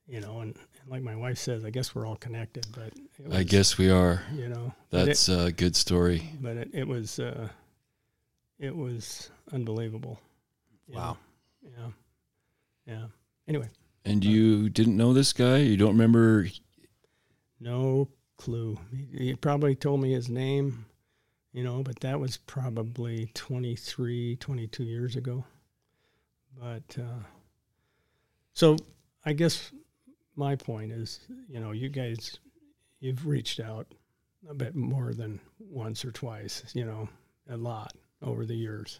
[0.07, 2.67] you know, and, and like my wife says, I guess we're all connected.
[2.73, 4.21] But it I guess we are.
[4.33, 6.29] you know, but it, That's a good story.
[6.39, 7.49] but it, it was uh,
[8.59, 10.19] it was unbelievable.
[10.87, 11.17] Wow.
[11.63, 11.93] know.
[12.85, 12.93] Yeah.
[12.93, 13.05] Yeah.
[13.47, 13.69] Anyway,
[14.05, 15.57] And you didn't know this guy?
[15.57, 16.47] You don't remember?
[17.59, 18.77] no clue.
[18.91, 20.85] He, he probably told me his name,
[21.53, 25.43] you know, but that was probably 23, 22 years ago.
[26.59, 27.23] But uh,
[28.53, 28.77] so
[29.25, 29.71] I guess
[30.35, 32.39] my point is, you know, you guys,
[32.99, 33.87] you've reached out
[34.49, 37.09] a bit more than once or twice, you know,
[37.49, 38.99] a lot over the years.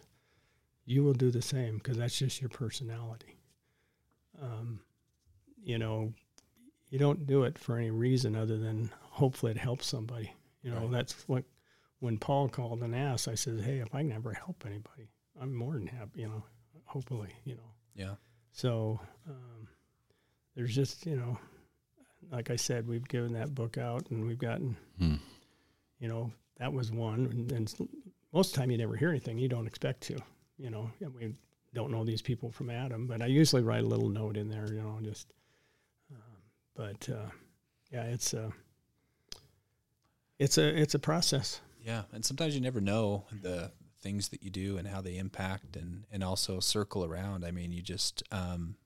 [0.84, 3.36] You will do the same because that's just your personality.
[4.40, 4.80] Um,
[5.62, 6.12] you know,
[6.88, 10.32] you don't do it for any reason other than hopefully it helps somebody.
[10.62, 10.90] You know, Right.
[10.90, 11.44] that's what
[12.00, 15.08] when Paul called and asked, I said, Hey, if I can ever help anybody,
[15.40, 16.44] I'm more than happy, you know,
[16.84, 17.70] hopefully, you know.
[17.94, 18.14] Yeah.
[18.52, 19.68] So um,
[20.54, 21.38] there's just, you know,
[22.30, 25.16] like I said, we've given that book out and we've gotten, Hmm.
[25.98, 27.26] you know, that was one.
[27.26, 27.88] And, and
[28.38, 29.36] most of the time you never hear anything.
[29.36, 30.16] You don't expect to,
[30.58, 31.34] you know, and we
[31.74, 34.72] don't know these people from Adam, but I usually write a little note in there,
[34.72, 35.32] you know, just,
[36.12, 36.36] um,
[36.76, 37.30] but uh,
[37.90, 38.52] yeah, it's a,
[40.38, 41.60] it's a, it's a process.
[41.84, 43.72] Yeah, and sometimes you never know the
[44.02, 47.44] things that you do and how they impact and and also circle around.
[47.44, 48.76] I mean, you just um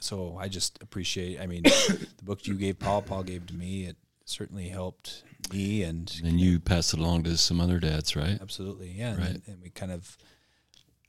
[0.00, 3.84] so I just appreciate I mean, the book you gave Paul, Paul gave to me,
[3.84, 3.96] it
[4.28, 8.38] certainly helped me and And you pass it along to some other dads, right?
[8.40, 8.90] absolutely.
[8.90, 9.40] Yeah, and, Right.
[9.46, 10.16] and we kind of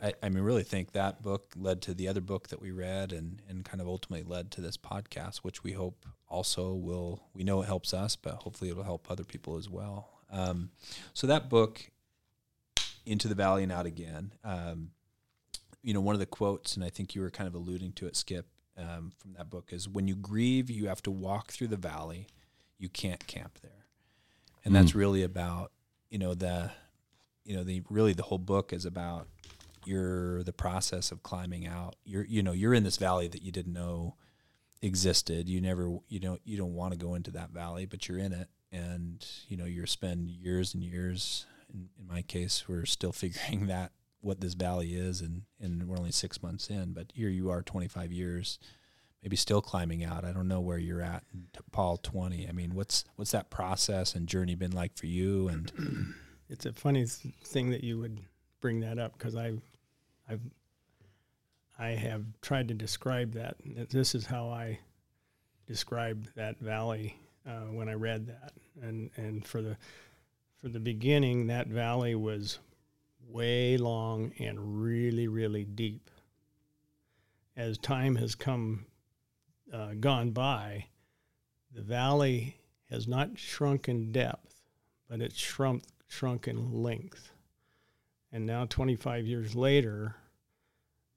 [0.02, 3.12] I, I mean, really think that book led to the other book that we read
[3.12, 7.44] and, and kind of ultimately led to this podcast, which we hope also will, we
[7.44, 10.08] know it helps us, but hopefully it'll help other people as well.
[10.32, 10.70] Um,
[11.14, 11.92] so that book,
[13.06, 14.92] Into the Valley and Out Again, um,
[15.82, 18.08] you know, one of the quotes, and I think you were kind of alluding to
[18.08, 21.68] it, Skip, um, from that book is when you grieve, you have to walk through
[21.68, 22.28] the valley.
[22.80, 23.86] You can't camp there.
[24.66, 25.00] And that's hmm.
[25.00, 25.72] really about,
[26.10, 26.72] you know, the,
[27.46, 29.28] you know, the really the whole book is about
[29.86, 31.96] your the process of climbing out.
[32.06, 34.16] You're you know you're in this valley that you didn't know
[34.82, 35.50] existed.
[35.50, 38.34] You never you don't you don't want to go into that valley, but you're in
[38.34, 41.46] it, and you know you're spend years and years.
[41.74, 45.98] In, in my case, we're still figuring that what this valley is, and and we're
[45.98, 46.94] only six months in.
[46.94, 48.60] But here you are, 25 years,
[49.24, 50.24] maybe still climbing out.
[50.24, 51.24] I don't know where you're at,
[51.72, 51.98] Paul.
[51.98, 52.48] 20.
[52.48, 55.48] I mean, what's what's that process and journey been like for you?
[55.48, 56.16] And
[56.50, 58.20] it's a funny thing that you would
[58.62, 59.62] bring that up because I've,
[60.30, 60.42] I've,
[61.78, 63.56] I have tried to describe that.
[63.76, 64.80] that This is how I
[65.68, 67.16] described that valley
[67.48, 69.78] uh, when I read that, and and for the,
[70.62, 72.60] for the beginning, that valley was
[73.28, 76.10] way long and really really deep.
[77.56, 78.86] As time has come,
[79.74, 80.86] uh, gone by,
[81.74, 82.58] the valley
[82.90, 84.62] has not shrunk in depth,
[85.10, 87.32] but it's shrunk shrunk in length.
[88.32, 90.16] And now, 25 years later,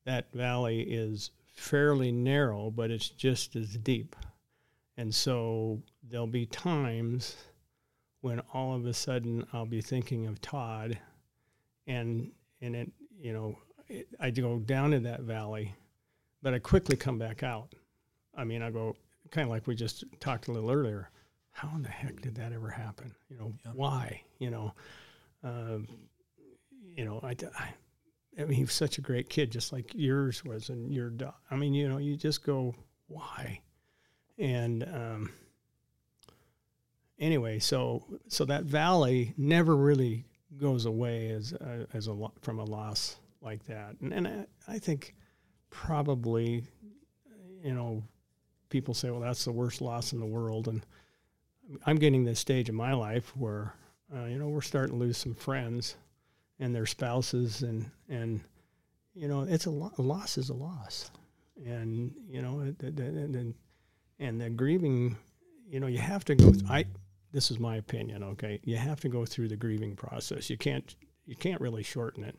[0.05, 4.17] that valley is fairly narrow, but it's just as deep.
[4.97, 7.37] And so there'll be times
[8.21, 10.99] when all of a sudden I'll be thinking of Todd,
[11.87, 15.75] and and it you know it, I go down in that valley,
[16.43, 17.75] but I quickly come back out.
[18.37, 18.97] I mean, I go
[19.31, 21.11] kind of like we just talked a little earlier.
[21.53, 23.15] How in the heck did that ever happen?
[23.29, 23.73] You know, Yeah.
[23.73, 24.23] why?
[24.39, 24.75] You know,
[25.45, 25.87] um,
[26.97, 27.75] you know, I, I,
[28.39, 31.13] I mean, he was such a great kid, just like yours was, and your.
[31.51, 32.75] I mean, you know, you just go,
[33.09, 33.61] why?
[34.39, 35.31] And um,
[37.19, 40.25] anyway, so so that valley never really
[40.59, 44.47] goes away as a, as a lo- from a loss like that, and and I,
[44.69, 45.15] I think
[45.71, 46.65] probably,
[47.63, 48.03] you know,
[48.73, 50.85] people say, well, that's the worst loss in the world, and
[51.87, 53.75] I'm getting this stage in my life where,
[54.15, 55.95] uh, you know, we're starting to lose some friends
[56.59, 58.41] and their spouses, and and
[59.15, 61.11] you know, it's a, lo- a loss is a loss,
[61.65, 63.55] and you know, and and
[64.19, 65.17] and the grieving,
[65.69, 66.53] you know, you have to go.
[66.69, 66.87] I
[67.33, 68.23] this is my opinion.
[68.23, 70.49] Okay, you have to go through the grieving process.
[70.49, 70.95] You can't
[71.27, 72.37] you can't really shorten it.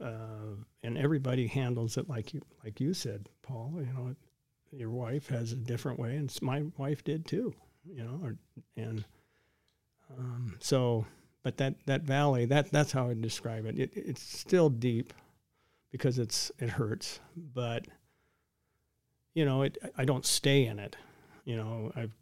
[0.00, 3.72] Uh, and everybody handles it like you like you said, Paul.
[3.76, 4.14] You know,
[4.72, 7.54] your wife has a different way, and my wife did too.
[7.84, 8.36] You know, or,
[8.76, 9.04] and
[10.18, 11.04] um, so,
[11.42, 13.78] but that that valley, that that's how I describe it.
[13.78, 13.90] it.
[13.94, 15.12] It's still deep
[15.90, 17.86] because it's it hurts, but
[19.34, 20.96] you know, it I don't stay in it.
[21.44, 22.12] You know, I've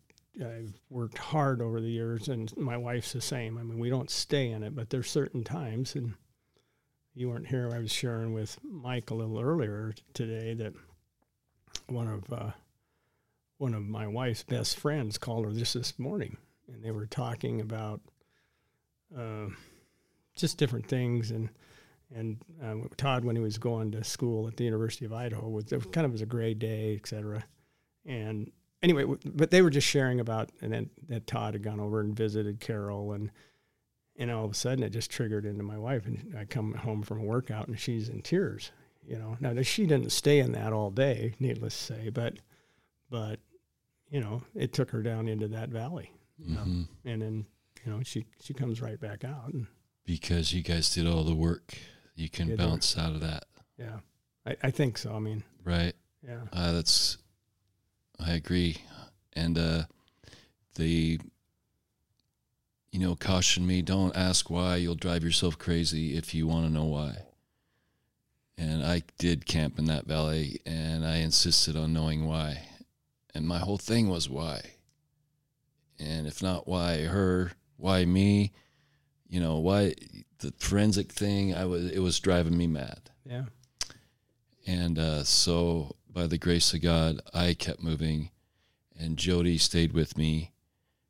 [0.41, 3.59] I've worked hard over the years, and my wife's the same.
[3.59, 6.15] I mean, we don't stay in it, but there's certain times, and
[7.15, 7.71] you weren't here.
[7.75, 10.73] I was sharing with Mike a little earlier today that
[11.91, 12.51] one of uh,
[13.59, 16.37] one of my wife's best friends called her just this morning,
[16.73, 18.01] and they were talking about
[19.17, 19.47] uh,
[20.37, 21.31] just different things.
[21.31, 21.49] And
[22.15, 25.73] and uh, Todd, when he was going to school at the University of Idaho, was
[25.73, 27.45] it kind of was a gray day, et cetera.
[28.07, 28.51] And
[28.83, 32.17] anyway, but they were just sharing about, and then that Todd had gone over and
[32.17, 33.31] visited Carol, and
[34.17, 37.03] and all of a sudden it just triggered into my wife, and I come home
[37.03, 38.73] from a workout, and she's in tears,
[39.11, 42.35] You know, now she didn't stay in that all day, needless to say, but
[43.11, 43.41] but
[44.09, 46.87] you know, it took her down into that valley, Mhm.
[47.05, 47.47] and then
[47.85, 49.67] you know she she comes right back out, and
[50.05, 51.77] Because you guys did all the work,
[52.15, 53.45] you can bounce out of that,
[53.77, 53.99] yeah,
[54.47, 55.13] I, I think so.
[55.15, 55.95] I mean, right?
[56.23, 57.19] yeah, Uh, that's,
[58.21, 58.77] I agree.
[59.33, 59.85] And uh,
[60.77, 61.19] the,
[62.93, 64.77] you know, caution me don't ask why.
[64.77, 67.25] You'll drive yourself crazy if you want to know why.
[68.61, 72.69] And I did camp in that valley and I insisted on knowing why.
[73.35, 74.61] And my whole thing was why.
[75.99, 78.53] And if not why her, why me?
[79.29, 79.95] You know, why
[80.41, 83.11] the forensic thing, I was it was driving me mad.
[83.25, 83.45] yeah,
[84.67, 88.31] And uh, so, by the grace of God, I kept moving,
[88.99, 90.51] and Jody stayed with me,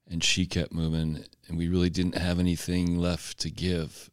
[0.09, 4.11] and she kept moving, and we really didn't have anything left to give.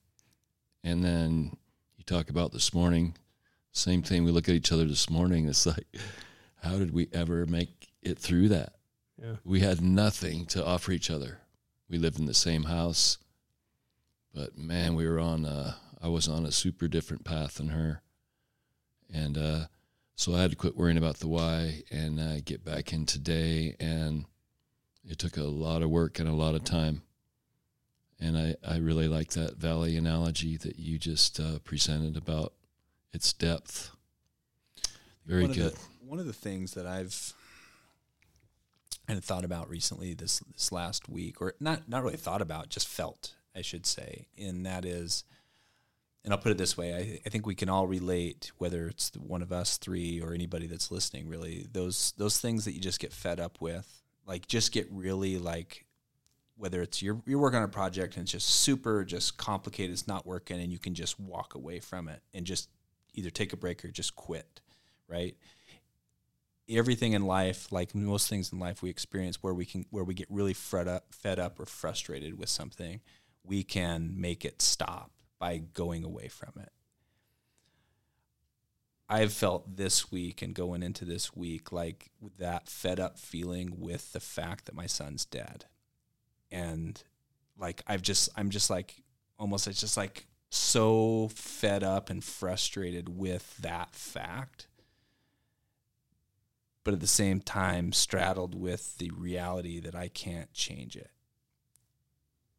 [0.84, 1.58] And then
[1.98, 3.16] you talk about this morning,
[3.78, 4.24] same thing.
[4.24, 5.48] We look at each other this morning.
[5.48, 5.88] It's like,
[6.64, 8.74] how did we ever make it through that?
[9.22, 11.40] yeah, We had nothing to offer each other.
[11.90, 13.18] We lived in the same house,
[14.34, 15.46] but man, we were on.
[15.46, 18.02] A, I was on a super different path than her,
[19.14, 19.66] and uh,
[20.16, 23.76] so I had to quit worrying about the why and uh, get back in today.
[23.80, 24.26] And
[25.08, 27.04] it took a lot of work and a lot of time.
[28.20, 32.54] And I, I really like that valley analogy that you just uh, presented about
[33.14, 33.92] its depth.
[35.26, 35.74] Very one good.
[35.74, 37.34] Of the, one of the things that I've
[39.08, 42.70] kind of thought about recently this this last week, or not not really thought about,
[42.70, 45.24] just felt, I should say, and that is,
[46.24, 49.10] and I'll put it this way: I, I think we can all relate, whether it's
[49.10, 51.28] the one of us three or anybody that's listening.
[51.28, 55.38] Really, those those things that you just get fed up with, like just get really
[55.38, 55.86] like.
[56.60, 60.08] Whether it's you're you're working on a project and it's just super just complicated, it's
[60.08, 62.70] not working, and you can just walk away from it and just
[63.18, 64.62] either take a break or just quit,
[65.08, 65.36] right?
[66.70, 70.14] Everything in life, like most things in life we experience where we can where we
[70.14, 73.02] get really fed up fed up or frustrated with something,
[73.44, 76.72] we can make it stop by going away from it.
[79.10, 84.12] I've felt this week and going into this week like that fed up feeling with
[84.12, 85.66] the fact that my son's dead.
[86.52, 87.02] And
[87.58, 89.04] like I've just I'm just like
[89.40, 90.28] almost it's just like
[90.58, 94.68] so fed up and frustrated with that fact
[96.88, 101.12] but at the same time straddled with the reality that I can't change it.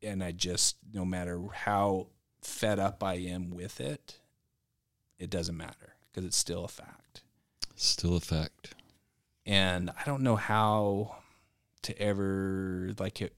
[0.03, 2.09] And I just, no matter how
[2.43, 4.19] fed up I am with it,
[5.19, 7.23] it doesn't matter because it's still a fact.
[7.75, 8.75] Still a fact.
[9.47, 11.17] And I don't know how
[11.85, 13.33] to ever, like, it,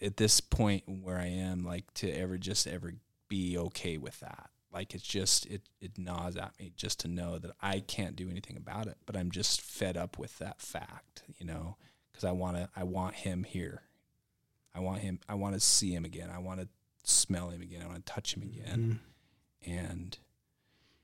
[0.00, 2.94] at this point where I am, like, to ever just ever
[3.32, 4.50] be okay with that.
[4.70, 8.28] Like it's just it it gnaws at me just to know that I can't do
[8.28, 11.76] anything about it, but I'm just fed up with that fact, you know,
[12.10, 13.84] because I want to I want him here.
[14.74, 16.28] I want him I want to see him again.
[16.30, 16.68] I want to
[17.04, 17.80] smell him again.
[17.82, 19.00] I want to touch him again.
[19.66, 19.70] Mhm.
[19.74, 20.18] And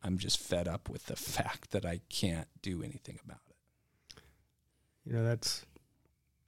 [0.02, 4.20] I'm just fed up with the fact that I can't do anything about it.
[5.06, 5.64] you know that's.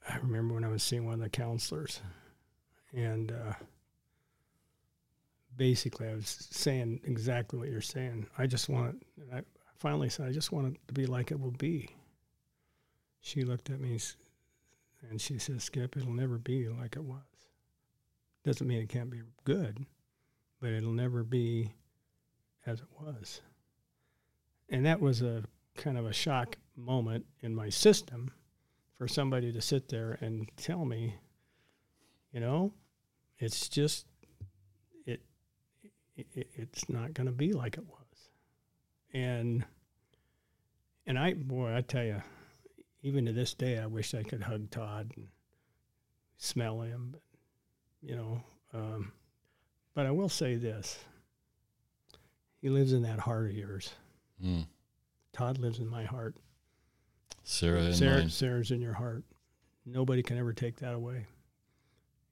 [0.09, 2.01] I remember when I was seeing one of the counselors,
[2.95, 3.53] and uh,
[5.61, 8.27] basically I was saying exactly what you're saying.
[8.39, 9.05] I just want.
[9.31, 9.43] I
[9.77, 11.91] finally said, I just want it to be like it will be.
[13.21, 14.01] She looked at me,
[15.11, 17.21] and she says, "Skip, it'll never be like it was.
[18.43, 19.85] Doesn't mean it can't be good,
[20.63, 21.75] but it'll never be
[22.65, 23.43] as it was."
[24.71, 25.45] And that was a
[25.77, 28.33] kind of a shock moment in my system
[28.97, 31.17] for somebody to sit there and tell me,
[32.33, 32.73] you know,
[33.39, 34.07] it's just
[36.35, 38.31] it it's not going to be like it was.
[39.13, 39.65] And
[41.07, 42.23] and I boy, I tell you,
[43.03, 45.29] even to this day, I wish I could hug Todd and
[46.37, 47.23] smell him, but,
[48.03, 48.43] you know.
[48.73, 49.13] Um,
[49.95, 50.99] but I will say this:
[52.61, 53.93] he lives in that heart of yours.
[54.45, 54.67] Mm.
[55.33, 56.37] Todd lives in my heart.
[57.43, 58.31] Sarah Sarah, mine.
[58.31, 59.25] Sarah's in your heart.
[59.87, 61.27] Nobody can ever take that away,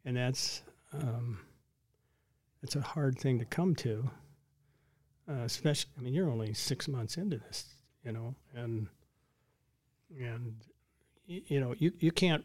[0.04, 1.40] and that's um,
[2.60, 4.10] that's a hard thing to come to.
[5.28, 7.66] Uh, especially, I mean, you're only six months into this,
[8.04, 8.88] you know, and
[10.18, 10.54] and
[11.28, 12.44] y- you know, you you can't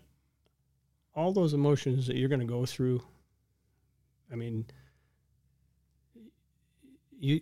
[1.15, 3.01] all those emotions that you're going to go through.
[4.31, 4.65] I mean,
[7.19, 7.39] you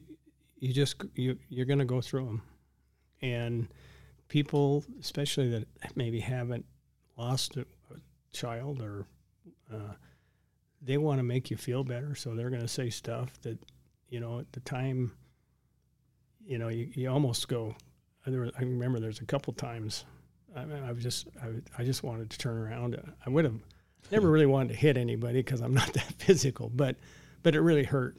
[0.59, 2.41] you just you you're going to go through them,
[3.21, 3.67] and
[4.27, 6.65] people, especially that maybe haven't
[7.17, 7.95] lost a, a
[8.31, 9.05] child or
[9.73, 9.93] uh,
[10.81, 13.57] they want to make you feel better, so they're going to say stuff that
[14.09, 15.11] you know at the time
[16.45, 17.75] you know, you, you almost go.
[18.25, 20.05] There, I remember there's a couple times.
[20.55, 23.01] I, mean, I was just, I, I just wanted to turn around.
[23.25, 23.55] I would have
[24.11, 26.97] never really wanted to hit anybody because I'm not that physical, but,
[27.43, 28.17] but it really hurt.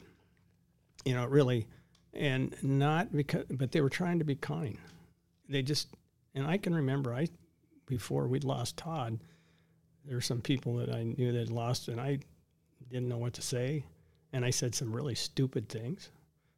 [1.05, 1.67] You know, it really,
[2.13, 4.77] and not because, but they were trying to be kind.
[5.49, 5.89] They just,
[6.33, 7.27] and I can remember, I,
[7.85, 9.19] before we'd lost Todd,
[10.05, 12.19] there were some people that I knew that lost, and I
[12.89, 13.85] didn't know what to say,
[14.31, 16.09] and I said some really stupid things.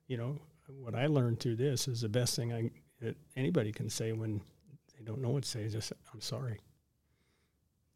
[0.07, 2.69] You know, what I learned through this is the best thing I
[3.01, 4.41] that anybody can say when
[4.97, 6.59] they don't know what to say is just I'm sorry.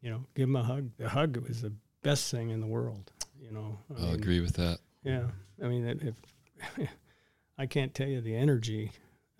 [0.02, 0.90] You know, give them a hug.
[0.96, 1.72] The hug was the
[2.02, 3.12] best thing in the world.
[3.40, 4.78] You know, I I'll mean, agree with that.
[5.02, 5.24] Yeah,
[5.62, 6.88] I mean, if
[7.58, 8.92] I can't tell you the energy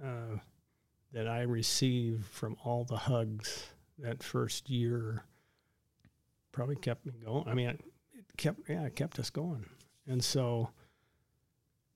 [0.03, 0.39] uh,
[1.13, 3.67] that I received from all the hugs
[3.99, 5.25] that first year,
[6.53, 7.49] probably kept me going.
[7.49, 7.79] I mean,
[8.41, 9.67] kept yeah, it kept us going.
[10.07, 10.71] And so,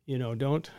[0.06, 0.70] you know, don't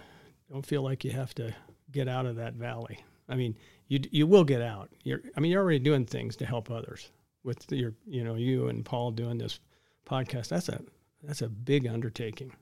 [0.50, 1.54] don't feel like you have to
[1.92, 3.04] get out of that valley.
[3.28, 3.58] I mean,
[3.88, 4.90] you you will get out.
[5.04, 7.12] You're I mean, you're already doing things to help others
[7.44, 9.60] with your you know you and Paul doing this
[10.06, 10.50] podcast.
[10.50, 10.82] That's a
[11.24, 12.54] that's a big undertaking,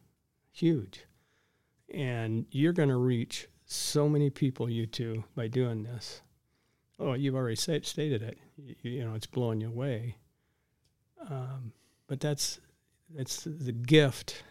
[0.51, 1.05] huge,
[1.93, 6.21] and you're going to reach so many people, you two, by doing this.
[6.99, 8.37] Oh, you've already said, stated it.
[8.55, 10.17] You, you know, it's blowing you away.
[11.29, 11.73] Um,
[12.07, 12.59] but that's
[13.15, 14.43] that's the gift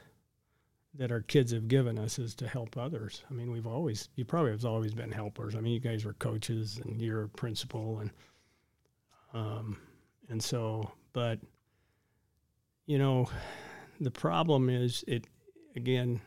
[0.95, 3.23] that our kids have given us is to help others.
[3.31, 5.55] I mean, we've always, you probably have always been helpers.
[5.55, 8.11] I mean, you guys were coaches and you're a principal and,
[9.33, 9.79] um,
[10.29, 11.39] and so, but,
[12.87, 13.29] you know,
[14.01, 15.27] the problem is it,
[15.77, 16.21] again,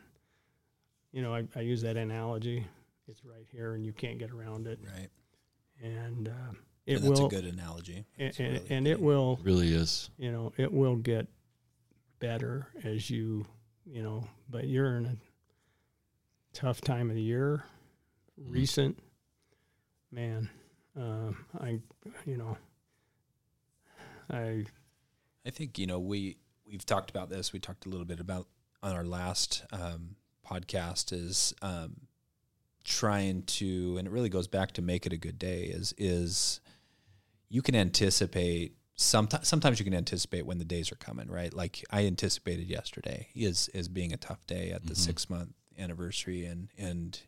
[1.12, 2.66] you know, I, I use that analogy.
[3.06, 4.80] It's right here and you can't get around it.
[4.84, 5.08] Right.
[5.80, 6.32] And, uh,
[6.86, 8.04] it and that's will, a good analogy.
[8.18, 10.10] and, and, really and it will, Really is.
[10.18, 11.28] you know, it will get
[12.18, 13.46] better as you,
[13.84, 15.16] you know, but you're in a
[16.52, 17.64] tough time of the year,
[18.40, 18.52] Mhm.
[18.52, 18.98] recent,
[20.10, 20.48] man.
[20.98, 21.80] Uh, I,
[22.24, 22.56] you know,
[24.30, 24.64] I,
[25.44, 27.52] I think you know we we've talked about this.
[27.52, 28.48] We talked a little bit about
[28.82, 31.96] on our last um, podcast is um,
[32.84, 35.64] trying to, and it really goes back to make it a good day.
[35.64, 36.60] Is is
[37.48, 41.52] you can anticipate sometimes sometimes you can anticipate when the days are coming, right?
[41.52, 44.98] Like I anticipated yesterday is is being a tough day at the Mhm.
[44.98, 47.20] six month anniversary, and and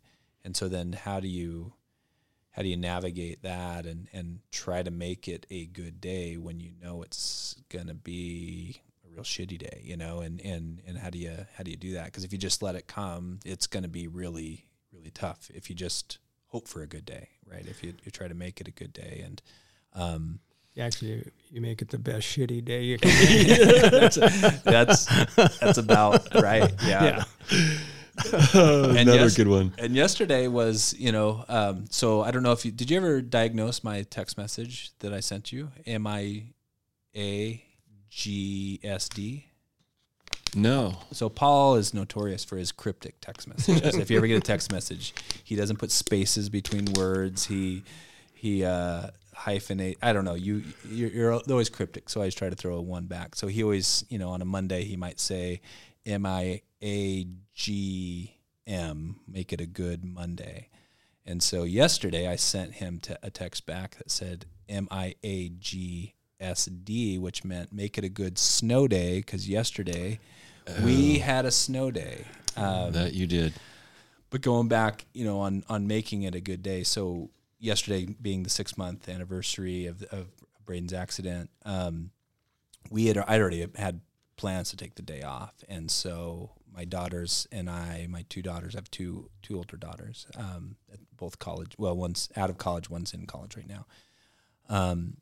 [0.44, 1.74] and so then how do you
[2.50, 6.58] how do you navigate that and and try to make it a good day when
[6.58, 10.20] you know it's gonna be a real shitty day, you know?
[10.20, 12.06] And and and how do you how do you do that?
[12.06, 15.50] Because if you just let it come, it's gonna be really really tough.
[15.54, 17.66] If you just hope for a good day, right?
[17.66, 19.42] If you you try to make it a good day, and
[19.92, 20.40] um,
[20.78, 23.10] actually, you make it the best shitty day you can.
[23.84, 24.16] that's
[24.64, 25.06] that's
[25.58, 26.72] that's about right.
[26.84, 27.24] Yeah.
[28.52, 29.72] Another yes- good one.
[29.78, 33.20] And yesterday was, you know, um, so I don't know if you did you ever
[33.22, 35.70] diagnose my text message that I sent you?
[35.86, 36.44] Am I
[37.14, 37.64] a
[38.10, 39.46] G S D?
[40.54, 40.96] No.
[41.12, 43.96] So Paul is notorious for his cryptic text messages.
[43.98, 45.14] if you ever get a text message,
[45.44, 47.46] he doesn't put spaces between words.
[47.46, 47.84] He
[48.34, 49.08] he uh,
[49.38, 49.96] hyphenate.
[50.02, 50.34] I don't know.
[50.34, 53.36] You you're, you're always cryptic, so I always try to throw a one back.
[53.36, 55.60] So he always, you know, on a Monday he might say
[56.04, 58.36] "M I A G
[58.66, 60.68] M, make it a good Monday.
[61.24, 65.50] And so yesterday I sent him to a text back that said M I A
[65.50, 70.20] G S D, which meant make it a good snow day because yesterday
[70.84, 72.24] we had a snow day.
[72.56, 73.54] Um, that you did.
[74.30, 76.82] but going back, you know, on on making it a good day.
[76.82, 80.28] So yesterday being the six month anniversary of of
[80.64, 82.10] Braden's accident, um,
[82.90, 84.00] we had I'd already had
[84.36, 88.74] plans to take the day off, and so my daughters and I, my two daughters,
[88.74, 90.76] I have two two older daughters, um,
[91.16, 91.72] both college.
[91.78, 93.86] Well, one's out of college, one's in college right now.
[94.68, 95.16] Um,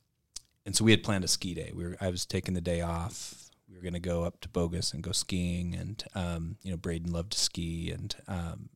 [0.64, 1.72] and so we had planned a ski day.
[1.74, 3.50] We were I was taking the day off.
[3.68, 6.76] We were going to go up to Bogus and go skiing, and um, you know
[6.76, 8.68] Braden loved to ski, and um,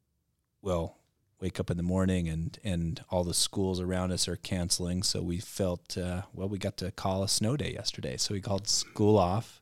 [0.63, 0.97] well,
[1.41, 5.03] wake up in the morning and and all the schools around us are canceling.
[5.03, 8.17] So we felt uh, well, we got to call a snow day yesterday.
[8.17, 9.61] So we called school off,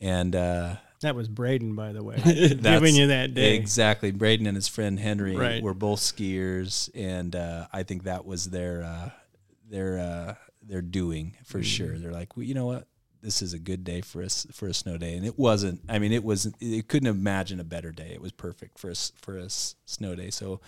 [0.00, 2.16] and uh, that was Braden, by the way,
[2.62, 3.54] giving you that day.
[3.56, 4.10] exactly.
[4.10, 5.62] Braden and his friend Henry Right.
[5.62, 9.10] were both skiers, and uh, I think that was their uh,
[9.68, 11.64] their uh, their doing for Mhm.
[11.64, 11.98] sure.
[11.98, 12.86] They're like, well, you know what?
[13.22, 15.80] This is a good day for us for a snow day, and it wasn't.
[15.88, 16.56] I mean, it wasn't.
[16.60, 18.10] It couldn't imagine a better day.
[18.12, 20.30] It was perfect for us for a snow day.
[20.30, 20.60] So,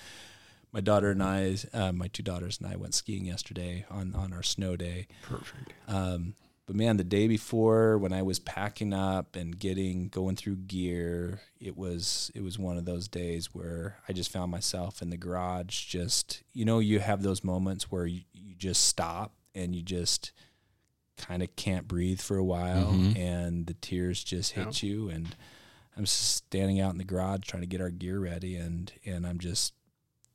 [0.73, 4.33] my daughter and I, uh, my two daughters and I, went skiing yesterday on on
[4.33, 5.09] our snow day.
[5.23, 5.73] Perfect.
[5.89, 6.37] Um,
[6.67, 11.41] but man, the day before when I was packing up and getting going through gear,
[11.61, 15.17] it was it was one of those days where I just found myself in the
[15.17, 15.87] garage.
[15.87, 20.33] Just you know, you have those moments where you, you just stop and you just
[21.17, 23.17] kind of can't breathe for a while, Mhm.
[23.17, 25.09] and the tears just hit you.
[25.09, 25.35] And
[25.97, 29.39] I'm standing out in the garage trying to get our gear ready, and and I'm
[29.39, 29.73] just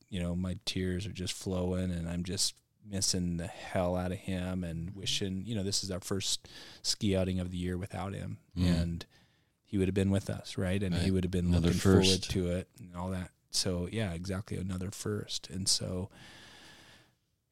[0.10, 2.56] you know my tears are just flowing, and I'm just
[2.86, 6.48] missing the hell out of him and wishing, you know, this is our first
[6.82, 8.40] ski outing of the year without him.
[8.58, 8.82] Mm.
[8.82, 9.06] And
[9.64, 10.82] he would have been with us, right?
[10.82, 13.30] And he would have been Another looking forward to it and all that.
[13.52, 14.58] So yeah, exactly.
[14.58, 15.52] Another first.
[15.52, 16.10] And so,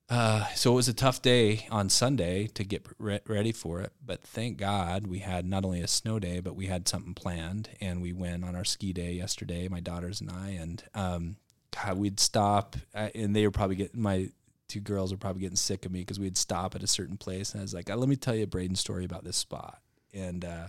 [0.09, 3.91] uh, so it was a tough day on Sunday to get re- ready for it,
[4.05, 7.69] but thank God we had not only a snow day, but we had something planned,
[7.81, 11.35] and we went on our ski day yesterday, my daughters and I, and um,
[11.71, 14.29] God, we'd stop, uh, and they were probably getting my
[14.67, 17.51] two girls were probably getting sick of me because we'd stop at a certain place,
[17.51, 19.81] and I was like, "Uh, "Let me tell you a Braden story about this spot,"
[20.13, 20.67] and uh,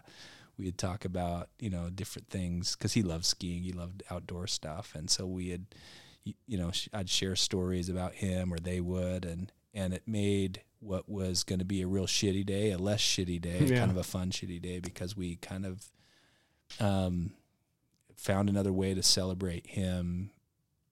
[0.59, 4.95] we'd talk about you know different things because he loved skiing, he loved outdoor stuff,
[4.95, 5.67] and so we had,
[6.27, 10.63] y- you know, I'd share stories about him or they would, and and it made
[10.81, 13.79] what was going to be a real shitty day a less shitty day, Yeah.
[13.79, 15.85] kind of a fun shitty day because we kind of
[16.81, 17.33] um,
[18.17, 20.31] found another way to celebrate him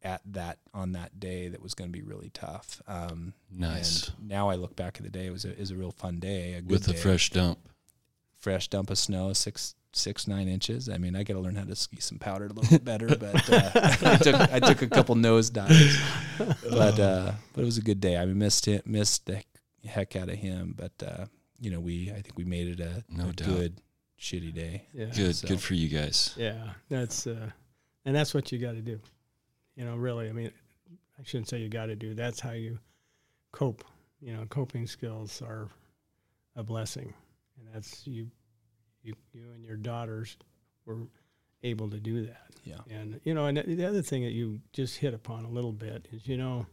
[0.03, 2.81] at that on that day that was going to be really tough.
[2.87, 4.09] Um, Nice.
[4.09, 5.91] And now I look back at the day; it was a, it was a real
[5.93, 6.99] fun day, a good With a day.
[6.99, 7.59] fresh dump.
[8.39, 10.89] fresh dump of snow, six six nine inches.
[10.89, 13.07] I mean, I got to learn how to ski some powder a little bit better,
[13.09, 15.99] but uh, I took I took a couple nose dives,
[16.39, 18.17] but uh, but it was a good day.
[18.17, 19.43] I missed it, missed the
[19.85, 21.27] heck out of him, but uh,
[21.61, 23.81] you know, we I think we made it a, No a good
[24.21, 24.87] shitty day.
[24.93, 25.07] Yeah.
[25.07, 25.37] Good.
[25.37, 26.35] So- Good for you guys.
[26.37, 27.51] Yeah, that's uh,
[28.05, 29.01] and that's what you got to do.
[29.77, 30.29] You know, really.
[30.29, 30.51] I mean,
[31.19, 32.15] I shouldn't say you got to do.
[32.15, 32.79] That's how you
[33.53, 33.85] cope.
[34.21, 35.69] You know, coping skills are
[36.57, 37.13] a blessing,
[37.59, 38.29] and that's you.
[39.07, 40.37] You, you and your daughters
[40.85, 40.97] were
[41.63, 42.51] able to do that.
[42.65, 42.81] Yeah.
[42.91, 46.09] And you know, and the other thing that you just hit upon a little bit
[46.13, 46.67] is, you know,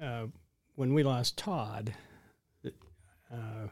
[0.00, 0.26] uh,
[0.76, 1.92] when we lost Todd,
[3.32, 3.66] uh,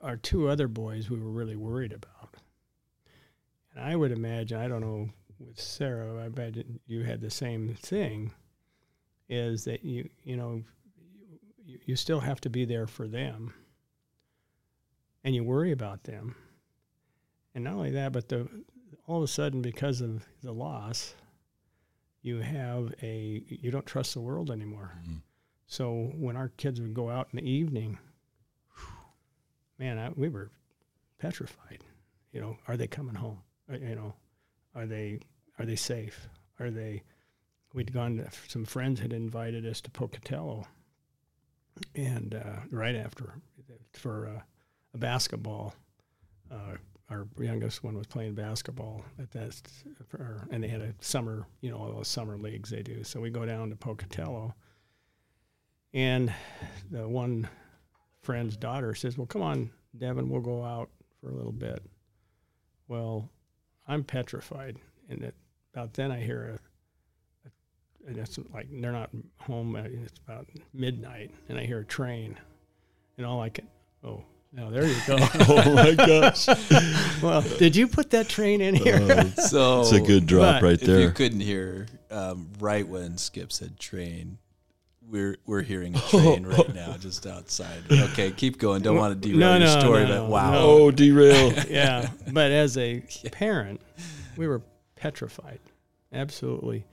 [0.00, 2.36] our two other boys we were really worried about.
[3.74, 5.10] And I would imagine, I don't know
[5.40, 8.30] with Sarah, I imagine you had the same thing,
[9.28, 10.62] is that you, you know,
[11.64, 13.54] you, you still have to be there for them
[15.24, 16.34] and you worry about them.
[17.54, 18.48] And not only that, but the
[19.06, 21.14] all of a sudden because of the loss,
[22.22, 24.92] you have a you don't trust the world anymore.
[25.04, 25.22] Mhm.
[25.66, 27.98] So when our kids would go out in the evening,
[29.78, 30.50] man, I, we were
[31.18, 31.84] petrified.
[32.32, 33.42] You know, are they coming home?
[33.70, 34.14] Uh, You know,
[34.74, 35.20] are they
[35.58, 36.28] are they safe?
[36.58, 37.02] Are they?
[37.72, 40.66] We'd gone to some friends had invited us to Pocatello,
[41.94, 43.34] and uh, right after
[43.92, 44.42] for uh,
[44.94, 45.74] a basketball.
[46.50, 46.76] Uh,
[47.10, 49.60] our youngest one was playing basketball at that,
[50.08, 53.02] for, and they had a summer, you know, all those summer leagues they do.
[53.02, 54.54] So we go down to Pocatello,
[55.92, 56.32] and
[56.90, 57.48] the one
[58.22, 60.88] friend's daughter says, "Well, come on, Devin, we'll go out
[61.20, 61.82] for a little bit."
[62.86, 63.28] Well,
[63.88, 64.76] I'm petrified,
[65.08, 65.34] and it,
[65.74, 66.58] about then I hear
[67.44, 69.74] a, and it's like they're not home.
[69.74, 72.36] uh, It's about midnight, and I hear a train,
[73.16, 73.66] and all I can,
[74.04, 74.22] oh,
[74.52, 75.16] now there you go.
[75.48, 76.48] oh my gosh.
[77.22, 79.00] well, did you put that train in here?
[79.36, 83.52] So It's a good drop but right If you couldn't hear, um, right when Skip
[83.52, 84.38] said train,
[85.08, 87.82] we're we're hearing a train right now just outside.
[87.90, 88.82] Okay, keep going.
[88.82, 90.52] Don't want to derail No, your story, no, but wow.
[90.52, 90.58] no.
[90.60, 91.52] Oh, derail.
[91.68, 93.80] yeah, but as a parent,
[94.36, 94.62] we were
[94.94, 95.58] petrified.
[96.12, 96.84] Absolutely,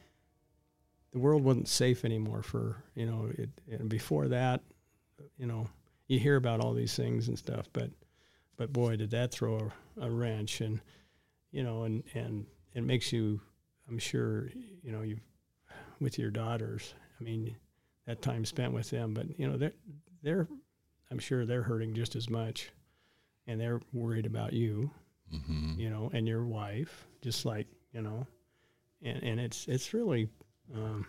[1.12, 2.42] the world wasn't safe anymore.
[2.42, 4.62] For you know, it, and before that,
[5.38, 5.68] you know,
[6.08, 7.92] you hear about all these things and stuff, but
[8.58, 10.82] but boy, did that throw a, a wrench, and
[11.52, 13.42] you know, and and it makes you.
[13.90, 14.50] I'm sure
[14.84, 15.20] you know you
[16.00, 16.94] with your daughters.
[17.20, 17.56] I mean,
[18.06, 19.74] that time spent with them, but you know, they're
[20.24, 20.48] they're.
[21.10, 22.72] I'm sure they're hurting just as much,
[23.48, 24.92] and they're worried about you
[25.30, 28.26] hmm you know, and your wife, just like you know,
[29.02, 30.30] and and it's it's really,
[30.74, 31.06] um,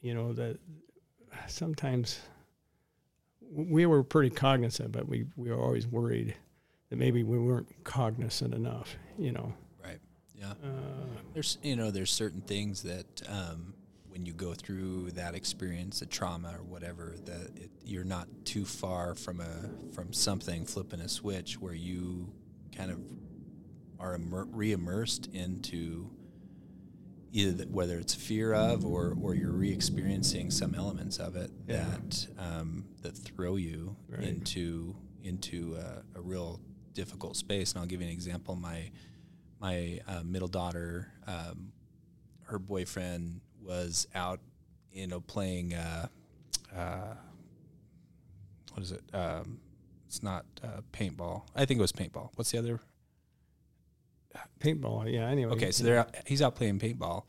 [0.00, 0.58] you know, that
[1.46, 2.20] sometimes
[3.54, 6.34] we were pretty cognizant, but we we were always worried
[6.90, 9.52] that maybe we weren't cognizant enough, you know.
[9.82, 9.98] Right.
[10.34, 10.52] Yeah.
[10.62, 13.74] Uh, There's you know there's certain things that um,
[14.08, 18.64] when you go through that experience, a trauma or whatever, that it, you're not too
[18.64, 22.30] far from a from something flipping a switch where you
[22.76, 22.98] kind of
[23.98, 26.10] are immer- re-immersed into
[27.32, 31.84] either that, whether it's fear of or or you're re-experiencing some elements of it Yeah.
[31.84, 34.22] that um, that throw you Right.
[34.22, 36.60] into into a, a real
[36.94, 37.72] difficult space.
[37.72, 38.54] And I'll give you an example.
[38.56, 38.90] My
[39.60, 41.72] my uh, middle daughter, um,
[42.44, 44.40] her boyfriend was out,
[44.92, 45.74] you know, playing.
[45.74, 46.08] Uh,
[46.76, 47.14] uh,
[48.72, 49.02] what is it?
[49.14, 49.60] Um,
[50.06, 51.42] it's not uh, paintball.
[51.54, 52.30] I think it was paintball.
[52.34, 52.80] What's the other?
[54.60, 55.12] Paintball.
[55.12, 55.28] Yeah.
[55.28, 55.52] Anyway.
[55.52, 57.24] Okay, so they're out, he's out playing paintball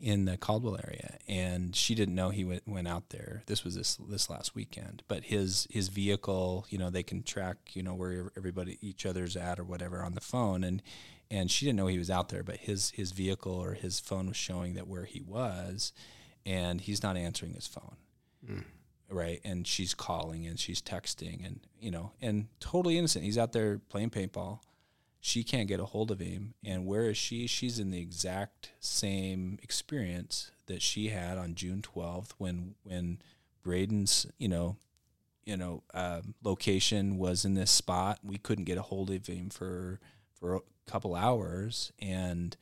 [0.00, 3.42] in the Caldwell area, and she didn't know he went went out there.
[3.46, 7.56] This was this this last weekend, but his his vehicle, you know, they can track,
[7.74, 10.82] you know, where everybody each other's at or whatever on the phone, and
[11.30, 14.28] and she didn't know he was out there, but his his vehicle or his phone
[14.28, 15.92] was showing that where he was,
[16.46, 17.96] and he's not answering his phone
[18.46, 18.60] hmm.
[19.08, 23.52] right and she's calling and she's texting and you know and totally innocent he's out
[23.52, 24.60] there playing paintball
[25.20, 27.46] she can't get a hold of him and where is she?
[27.46, 33.20] She's in the exact same experience that she had on june 12th when when
[33.62, 34.76] braden's you know
[35.44, 38.20] you know um, location was in this spot.
[38.22, 40.00] We couldn't get a hold of him for
[40.32, 42.56] for a couple hours and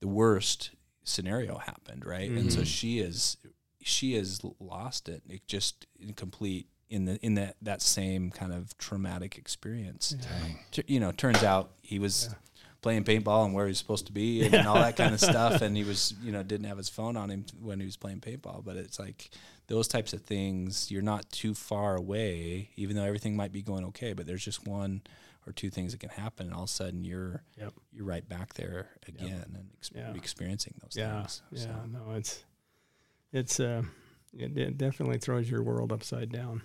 [0.00, 0.70] the worst
[1.04, 2.30] scenario happened right?
[2.30, 2.66] And so Mhm.
[2.66, 3.36] she is
[3.82, 8.52] she has lost it it just in complete in the in that that same kind
[8.52, 10.58] of traumatic experience Dang.
[10.72, 12.36] T- you know turns out he was Yeah.
[12.82, 15.62] playing paintball and where he was supposed to be and, all that kind of stuff
[15.62, 18.20] and he was you know didn't have his phone on him when he was playing
[18.20, 19.30] paintball but it's like
[19.68, 23.84] those types of things you're not too far away even though everything might be going
[23.84, 25.00] okay but there's just one
[25.46, 27.72] or two things that can happen and all of a sudden you're Yep.
[27.92, 30.12] you're right back there again and ex- Yeah.
[30.14, 31.20] experiencing those Yeah.
[31.20, 31.60] things Yeah.
[31.60, 32.44] So, No, it's
[33.32, 33.82] it's uh,
[34.36, 36.62] it, it definitely throws your world upside down.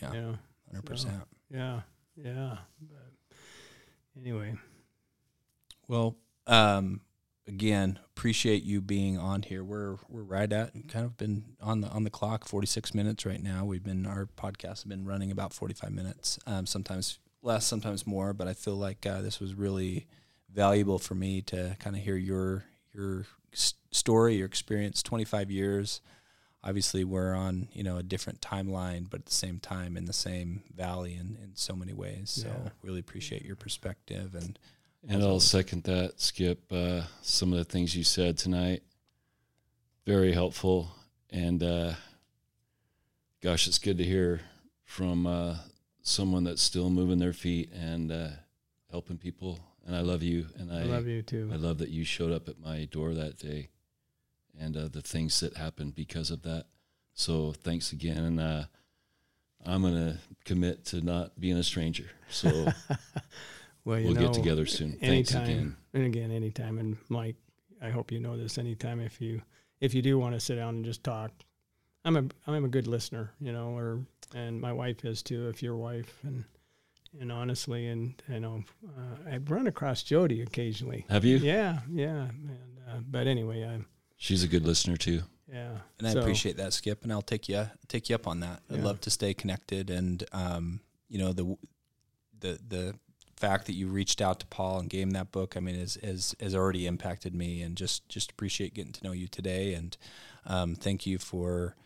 [0.00, 0.34] Yeah Yeah.
[0.72, 1.80] 100% Yeah.
[2.16, 2.58] Yeah.
[2.80, 3.12] But
[4.20, 4.54] anyway.
[5.88, 6.16] Well,
[6.46, 7.00] um,
[7.46, 9.62] again, appreciate you being on here.
[9.62, 13.26] We're we're right at kind of been on the on the clock, forty six minutes
[13.26, 13.64] right now.
[13.64, 18.06] We've been our podcast have been running about forty five minutes, um, sometimes less, sometimes
[18.06, 18.32] more.
[18.32, 20.06] But I feel like uh, this was really
[20.52, 22.64] valuable for me to kind of hear your
[22.94, 25.02] your story, your experience.
[25.02, 26.00] Twenty five years.
[26.66, 30.12] Obviously, we're on you know a different timeline, but at the same time in the
[30.14, 32.30] same valley in, in so many ways.
[32.30, 32.70] So Yeah.
[32.82, 34.58] really appreciate your perspective and
[35.06, 36.72] And I'll second that, Skip.
[36.72, 38.82] Uh, some of the things you said tonight,
[40.06, 40.90] very helpful.
[41.30, 41.94] And uh,
[43.42, 44.40] gosh, it's good to hear
[44.84, 45.56] from uh,
[46.02, 48.28] someone that's still moving their feet and uh,
[48.90, 49.60] helping people.
[49.86, 50.46] And I love you.
[50.56, 51.50] And I, I love you too.
[51.52, 53.68] I love that you showed up at my door that day
[54.58, 56.66] and uh, the things that happened because of that.
[57.14, 58.18] So thanks again.
[58.18, 58.64] And uh,
[59.64, 62.10] I'm going to commit to not being a stranger.
[62.28, 62.48] So
[63.84, 64.92] well, you we'll know, get together soon.
[64.92, 65.76] Thanks again.
[65.92, 66.78] And again, anytime.
[66.78, 67.36] And Mike,
[67.82, 68.58] I hope you know this.
[68.58, 69.42] Anytime, if you
[69.80, 71.30] if you do want to sit down and just talk,
[72.04, 74.00] I'm a I'm a good listener, you know, or
[74.34, 75.48] and my wife is too.
[75.48, 76.44] If your wife and
[77.20, 81.06] and honestly, and you know, uh, I run across Jody occasionally.
[81.08, 81.36] Have you?
[81.36, 82.28] Yeah, yeah.
[82.28, 83.86] And uh, but anyway, I'm
[84.24, 85.20] She's a good listener too.
[85.52, 85.76] yeah.
[85.98, 88.62] And I So, appreciate that, Skip, and I'll take you take you up on that.
[88.70, 88.84] I'd Yeah.
[88.84, 91.58] love to stay connected, and um, you know the
[92.40, 92.94] the the
[93.36, 95.58] fact that you reached out to Paul and gave him that book.
[95.58, 99.12] I mean, is has has already impacted me, and just just appreciate getting to know
[99.12, 99.94] you today, and
[100.46, 101.76] um, thank you for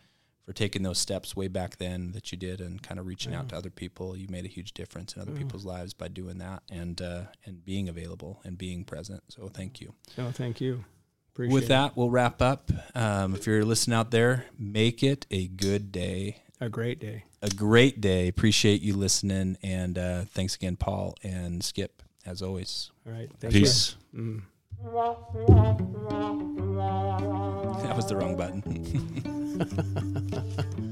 [0.45, 3.49] for taking those steps way back then that you did, and kind of reaching out
[3.49, 4.15] to other people.
[4.15, 5.39] You made a huge difference in other Yeah.
[5.39, 9.23] people's lives by doing that, and uh, and being available and being present.
[9.27, 9.93] So thank you.
[10.17, 10.85] No, thank you.
[11.33, 11.69] Appreciate With it.
[11.69, 12.69] that, we'll wrap up.
[12.95, 17.23] Um, if you're listening out there, make it a good day, a great day.
[17.41, 18.27] a great day.
[18.27, 22.91] Appreciate you listening, and uh, thanks again, Paul and Skip, as always.
[23.07, 23.29] All right.
[23.39, 23.95] Thank Peace.
[24.13, 24.19] You.
[24.19, 24.41] Mm.
[27.83, 28.63] That was the wrong button.